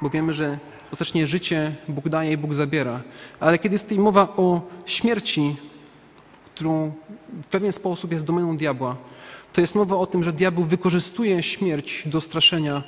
bo 0.01 0.09
wiemy, 0.09 0.33
że 0.33 0.59
ostatecznie 0.91 1.27
życie 1.27 1.75
Bóg 1.87 2.09
daje 2.09 2.31
i 2.31 2.37
Bóg 2.37 2.53
zabiera. 2.53 3.01
Ale 3.39 3.59
kiedy 3.59 3.75
jest 3.75 3.85
tutaj 3.85 3.99
mowa 3.99 4.21
o 4.37 4.61
śmierci, 4.85 5.55
którą 6.55 6.91
w 7.43 7.47
pewien 7.47 7.71
sposób 7.71 8.11
jest 8.11 8.25
domeną 8.25 8.57
diabła, 8.57 8.95
to 9.53 9.61
jest 9.61 9.75
mowa 9.75 9.95
o 9.95 10.07
tym, 10.07 10.23
że 10.23 10.33
diabeł 10.33 10.63
wykorzystuje 10.63 11.43
śmierć 11.43 12.03
do 12.05 12.21
straszenia 12.21 12.83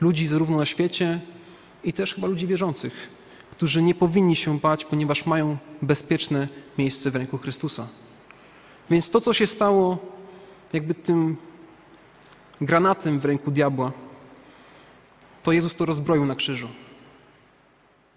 ludzi 0.00 0.26
zarówno 0.26 0.56
na 0.56 0.66
świecie 0.66 1.20
i 1.84 1.92
też 1.92 2.14
chyba 2.14 2.26
ludzi 2.26 2.46
wierzących, 2.46 3.08
którzy 3.50 3.82
nie 3.82 3.94
powinni 3.94 4.36
się 4.36 4.58
bać, 4.58 4.84
ponieważ 4.84 5.26
mają 5.26 5.56
bezpieczne 5.82 6.48
miejsce 6.78 7.10
w 7.10 7.16
ręku 7.16 7.38
Chrystusa. 7.38 7.88
Więc 8.90 9.10
to, 9.10 9.20
co 9.20 9.32
się 9.32 9.46
stało 9.46 9.98
jakby 10.72 10.94
tym 10.94 11.36
granatem 12.60 13.20
w 13.20 13.24
ręku 13.24 13.50
diabła, 13.50 13.92
to 15.42 15.52
Jezus 15.52 15.74
to 15.74 15.86
rozbroił 15.86 16.26
na 16.26 16.34
krzyżu. 16.34 16.68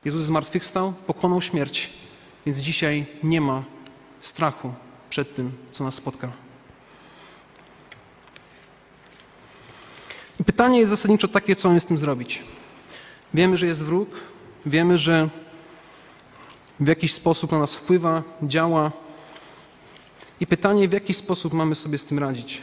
Jezus 0.06 0.24
zmartwychwstał, 0.24 0.94
pokonał 1.08 1.42
śmierć, 1.42 1.90
więc 2.46 2.58
dzisiaj 2.58 3.06
nie 3.24 3.42
ma 3.42 3.64
strachu 4.22 4.74
przed 5.10 5.36
tym, 5.36 5.52
co 5.72 5.84
nas 5.84 5.96
spotka. 5.96 6.32
I 10.40 10.44
pytanie 10.44 10.80
jest 10.80 10.90
zasadniczo 10.90 11.28
takie, 11.28 11.56
co 11.56 11.68
mamy 11.68 11.80
z 11.80 11.86
tym 11.86 11.98
zrobić. 11.98 12.44
Wiemy, 13.34 13.58
że 13.58 13.68
jest 13.68 13.84
wróg, 13.84 14.10
wiemy, 14.66 14.98
że 14.98 15.30
w 16.80 16.88
jakiś 16.88 17.14
sposób 17.14 17.52
na 17.52 17.60
nas 17.60 17.76
wpływa, 17.76 18.24
działa. 18.44 18.92
I 20.42 20.48
pytanie, 20.48 20.88
w 20.90 20.94
jaki 20.94 21.14
sposób 21.14 21.54
mamy 21.54 21.76
sobie 21.76 21.98
z 21.98 22.06
tym 22.06 22.20
radzić. 22.20 22.62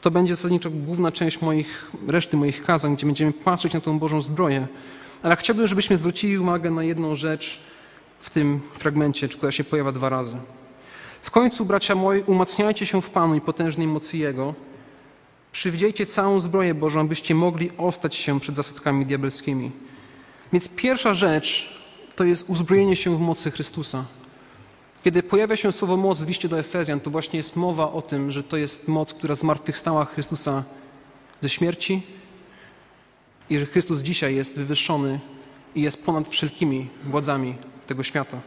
To 0.00 0.10
będzie 0.10 0.34
zasadniczo 0.34 0.70
główna 0.70 1.12
część 1.12 1.40
moich, 1.40 1.90
reszty 2.08 2.36
moich 2.36 2.64
kazań, 2.64 2.96
gdzie 2.96 3.06
będziemy 3.06 3.32
patrzeć 3.32 3.72
na 3.72 3.80
tą 3.80 3.98
Bożą 3.98 4.20
zbroję. 4.20 4.66
Ale 5.22 5.36
chciałbym, 5.36 5.66
żebyśmy 5.66 5.96
zwrócili 5.96 6.38
uwagę 6.38 6.70
na 6.70 6.82
jedną 6.82 7.14
rzecz 7.14 7.60
w 8.18 8.30
tym 8.30 8.60
fragmencie, 8.74 9.28
która 9.28 9.52
się 9.52 9.64
pojawia 9.64 9.92
dwa 9.92 10.08
razy. 10.08 10.36
W 11.22 11.30
końcu, 11.30 11.64
bracia 11.64 11.94
moi, 11.94 12.22
umacniajcie 12.26 12.86
się 12.86 13.02
w 13.02 13.10
Panu 13.10 13.34
i 13.34 13.40
potężnej 13.40 13.86
mocy 13.86 14.18
Jego, 14.18 14.54
Przywdziejcie 15.54 16.06
całą 16.06 16.40
zbroję 16.40 16.74
Bożą, 16.74 17.00
abyście 17.00 17.34
mogli 17.34 17.70
ostać 17.78 18.14
się 18.14 18.40
przed 18.40 18.56
zasadzkami 18.56 19.06
diabelskimi. 19.06 19.70
Więc 20.52 20.68
pierwsza 20.68 21.14
rzecz 21.14 21.78
to 22.16 22.24
jest 22.24 22.44
uzbrojenie 22.48 22.96
się 22.96 23.16
w 23.16 23.20
mocy 23.20 23.50
Chrystusa. 23.50 24.04
Kiedy 25.04 25.22
pojawia 25.22 25.56
się 25.56 25.72
słowo 25.72 25.96
moc 25.96 26.22
w 26.22 26.28
liście 26.28 26.48
do 26.48 26.58
Efezjan, 26.58 27.00
to 27.00 27.10
właśnie 27.10 27.36
jest 27.36 27.56
mowa 27.56 27.92
o 27.92 28.02
tym, 28.02 28.32
że 28.32 28.42
to 28.44 28.56
jest 28.56 28.88
moc, 28.88 29.14
która 29.14 29.34
zmartwychwstała 29.34 30.04
Chrystusa 30.04 30.64
ze 31.40 31.48
śmierci 31.48 32.02
i 33.50 33.58
że 33.58 33.66
Chrystus 33.66 34.00
dzisiaj 34.00 34.34
jest 34.34 34.56
wywyższony 34.56 35.20
i 35.74 35.82
jest 35.82 36.04
ponad 36.04 36.28
wszelkimi 36.28 36.88
władzami 37.04 37.54
tego 37.86 38.02
świata. 38.02 38.40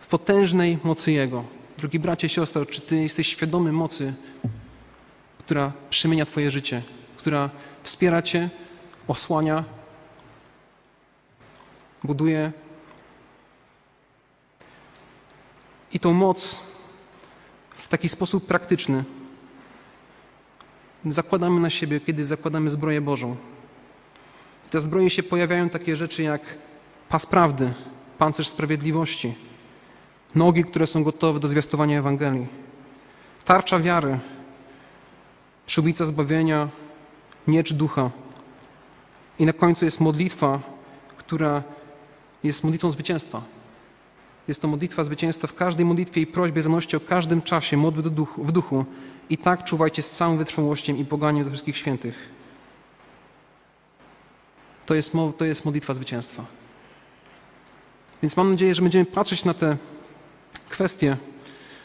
W 0.00 0.06
potężnej 0.06 0.78
mocy 0.84 1.12
Jego. 1.12 1.44
Drogi 1.78 1.98
bracie, 1.98 2.28
siostro, 2.28 2.66
czy 2.66 2.80
Ty 2.80 2.96
jesteś 2.96 3.26
świadomy 3.26 3.72
mocy 3.72 4.14
która 5.46 5.72
przemienia 5.90 6.26
Twoje 6.26 6.50
życie, 6.50 6.82
która 7.16 7.50
wspiera 7.82 8.22
Cię, 8.22 8.48
osłania, 9.08 9.64
buduje. 12.04 12.52
I 15.92 16.00
tą 16.00 16.12
moc 16.12 16.62
w 17.76 17.88
taki 17.88 18.08
sposób 18.08 18.46
praktyczny 18.46 19.04
zakładamy 21.04 21.60
na 21.60 21.70
siebie, 21.70 22.00
kiedy 22.00 22.24
zakładamy 22.24 22.70
zbroję 22.70 23.00
Bożą. 23.00 23.36
I 24.66 24.70
te 24.70 24.80
zbroje 24.80 25.10
się 25.10 25.22
pojawiają 25.22 25.68
takie 25.68 25.96
rzeczy 25.96 26.22
jak 26.22 26.42
pas 27.08 27.26
prawdy, 27.26 27.72
pancerz 28.18 28.48
sprawiedliwości, 28.48 29.34
nogi, 30.34 30.64
które 30.64 30.86
są 30.86 31.04
gotowe 31.04 31.40
do 31.40 31.48
zwiastowania 31.48 31.98
Ewangelii, 31.98 32.46
tarcza 33.44 33.80
wiary, 33.80 34.18
przyłbica 35.66 36.06
zbawienia, 36.06 36.68
miecz 37.46 37.72
ducha. 37.72 38.10
I 39.38 39.46
na 39.46 39.52
końcu 39.52 39.84
jest 39.84 40.00
modlitwa, 40.00 40.60
która 41.16 41.62
jest 42.44 42.64
modlitwą 42.64 42.90
zwycięstwa. 42.90 43.42
Jest 44.48 44.62
to 44.62 44.68
modlitwa 44.68 45.04
zwycięstwa 45.04 45.46
w 45.46 45.54
każdej 45.54 45.86
modlitwie 45.86 46.20
i 46.20 46.26
prośbie 46.26 46.62
zanoście 46.62 46.96
o 46.96 47.00
każdym 47.00 47.42
czasie, 47.42 47.76
modły 47.76 48.02
do 48.02 48.10
duchu, 48.10 48.44
w 48.44 48.52
duchu. 48.52 48.84
I 49.30 49.38
tak 49.38 49.64
czuwajcie 49.64 50.02
z 50.02 50.10
całą 50.10 50.36
wytrwałością 50.36 50.94
i 50.94 51.04
poganiem 51.04 51.44
ze 51.44 51.50
wszystkich 51.50 51.76
świętych. 51.76 52.28
To 54.86 54.94
jest, 54.94 55.12
to 55.36 55.44
jest 55.44 55.64
modlitwa 55.64 55.94
zwycięstwa. 55.94 56.44
Więc 58.22 58.36
mam 58.36 58.50
nadzieję, 58.50 58.74
że 58.74 58.82
będziemy 58.82 59.04
patrzeć 59.04 59.44
na 59.44 59.54
te 59.54 59.76
kwestie, 60.68 61.16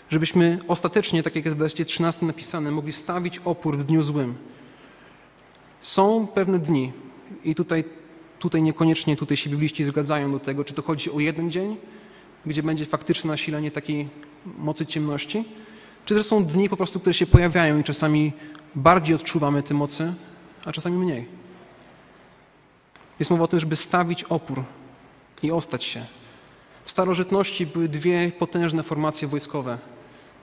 żebyśmy 0.09 0.59
ostatecznie, 0.67 1.23
tak 1.23 1.35
jak 1.35 1.45
jest 1.45 1.57
w 1.57 1.59
wersie 1.59 1.85
13 1.85 2.25
napisane, 2.25 2.71
mogli 2.71 2.93
stawić 2.93 3.39
opór 3.45 3.77
w 3.77 3.83
dniu 3.83 4.03
złym. 4.03 4.35
Są 5.81 6.27
pewne 6.27 6.59
dni 6.59 6.91
i 7.43 7.55
tutaj, 7.55 7.83
tutaj 8.39 8.61
niekoniecznie 8.61 9.17
tutaj 9.17 9.37
się 9.37 9.49
bibliści 9.49 9.83
zgadzają 9.83 10.31
do 10.31 10.39
tego, 10.39 10.63
czy 10.63 10.73
to 10.73 10.81
chodzi 10.81 11.11
o 11.11 11.19
jeden 11.19 11.51
dzień, 11.51 11.77
gdzie 12.45 12.63
będzie 12.63 12.85
faktyczne 12.85 13.31
nasilenie 13.31 13.71
takiej 13.71 14.09
mocy 14.57 14.85
ciemności, 14.85 15.45
czy 16.05 16.15
też 16.15 16.25
są 16.25 16.45
dni 16.45 16.69
po 16.69 16.77
prostu, 16.77 16.99
które 16.99 17.13
się 17.13 17.25
pojawiają 17.25 17.79
i 17.79 17.83
czasami 17.83 18.33
bardziej 18.75 19.15
odczuwamy 19.15 19.63
te 19.63 19.73
mocy, 19.73 20.13
a 20.65 20.71
czasami 20.71 20.97
mniej. 20.97 21.25
Jest 23.19 23.31
mowa 23.31 23.43
o 23.43 23.47
tym, 23.47 23.59
żeby 23.59 23.75
stawić 23.75 24.23
opór 24.23 24.63
i 25.43 25.51
ostać 25.51 25.83
się. 25.83 26.05
W 26.85 26.91
starożytności 26.91 27.65
były 27.65 27.89
dwie 27.89 28.31
potężne 28.39 28.83
formacje 28.83 29.27
wojskowe. 29.27 29.77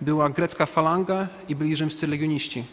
Była 0.00 0.30
grecka 0.30 0.66
falanga 0.66 1.28
i 1.48 1.54
byli 1.54 1.76
rzymscy 1.76 2.06
legioniści. 2.06 2.64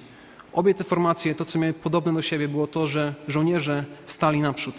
Obie 0.54 0.74
te 0.74 0.84
formacje, 0.84 1.36
to 1.36 1.46
co 1.46 1.60
miały 1.60 1.74
podobne 1.74 2.14
do 2.14 2.22
siebie, 2.22 2.48
było 2.48 2.68
to, 2.68 2.88
że 2.88 3.16
żołnierze 3.28 3.86
stali 4.06 4.42
naprzód. 4.42 4.76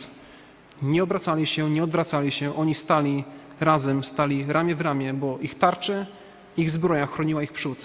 Nie 0.82 1.02
obracali 1.02 1.46
się, 1.46 1.70
nie 1.70 1.84
odwracali 1.84 2.32
się, 2.32 2.56
oni 2.56 2.74
stali 2.74 3.24
razem, 3.60 4.04
stali 4.04 4.44
ramię 4.48 4.74
w 4.74 4.80
ramię, 4.80 5.14
bo 5.14 5.38
ich 5.38 5.58
tarcze, 5.58 6.06
ich 6.56 6.70
zbroja 6.70 7.06
chroniła 7.06 7.42
ich 7.42 7.52
przód. 7.52 7.78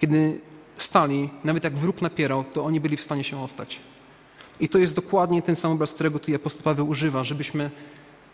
Kiedy 0.00 0.40
stali, 0.78 1.30
nawet 1.44 1.64
jak 1.64 1.78
wróg 1.78 2.02
napierał, 2.02 2.44
to 2.44 2.64
oni 2.64 2.80
byli 2.80 2.96
w 2.96 3.02
stanie 3.02 3.24
się 3.24 3.42
ostać. 3.42 3.80
I 4.60 4.68
to 4.68 4.78
jest 4.78 4.94
dokładnie 4.94 5.42
ten 5.42 5.56
sam 5.56 5.72
obraz, 5.72 5.92
którego 5.92 6.18
tu 6.18 6.34
apostoł 6.34 6.62
Paweł 6.62 6.88
używa, 6.88 7.24
żebyśmy 7.24 7.70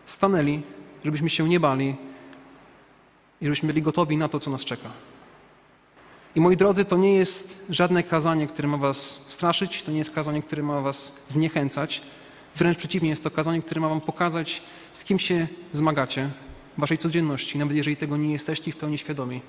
stanęli, 0.05 0.63
żebyśmy 1.05 1.31
się 1.31 1.49
nie 1.49 1.61
bali 1.61 1.97
i 3.41 3.45
żebyśmy 3.45 3.67
byli 3.67 3.83
gotowi 3.83 4.17
na 4.17 4.29
to, 4.29 4.41
co 4.41 4.51
nas 4.51 4.65
czeka. 4.65 4.91
I 6.35 6.41
moi 6.41 6.57
drodzy, 6.57 6.85
to 6.85 6.97
nie 6.97 7.15
jest 7.15 7.65
żadne 7.69 8.03
kazanie, 8.03 8.47
które 8.47 8.69
ma 8.69 8.77
was 8.77 9.27
straszyć, 9.29 9.83
to 9.83 9.93
nie 9.93 9.99
jest 9.99 10.11
kazanie, 10.11 10.43
które 10.43 10.63
ma 10.63 10.81
was 10.81 11.23
zniechęcać. 11.29 12.03
Wręcz 12.57 12.79
przeciwnie, 12.79 13.09
jest 13.09 13.25
to 13.25 13.31
kazanie, 13.31 13.63
które 13.63 13.81
ma 13.81 13.89
wam 13.89 14.01
pokazać, 14.01 14.63
z 14.93 15.05
kim 15.05 15.19
się 15.19 15.47
zmagacie 15.73 16.31
w 16.77 16.81
waszej 16.81 16.99
codzienności, 16.99 17.59
nawet 17.59 17.77
jeżeli 17.77 17.97
tego 17.97 18.17
nie 18.17 18.33
jesteście 18.33 18.73
w 18.73 18.77
pełni 18.77 18.99
świadomi. 18.99 19.41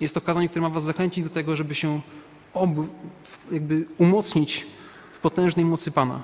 Jest 0.00 0.14
to 0.14 0.20
kazanie, 0.20 0.48
które 0.48 0.62
ma 0.62 0.68
was 0.68 0.84
zachęcić 0.84 1.24
do 1.24 1.30
tego, 1.30 1.56
żeby 1.56 1.74
się 1.74 2.00
obu, 2.54 2.86
jakby 3.52 3.86
umocnić 3.98 4.66
w 5.12 5.18
potężnej 5.18 5.64
mocy 5.64 5.90
Pana 5.90 6.22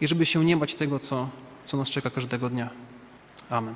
i 0.00 0.06
żeby 0.06 0.26
się 0.26 0.44
nie 0.44 0.56
bać 0.56 0.74
tego, 0.74 0.98
co, 0.98 1.28
co 1.64 1.76
nas 1.76 1.90
czeka 1.90 2.10
każdego 2.10 2.50
dnia. 2.50 2.70
Amen. 3.50 3.74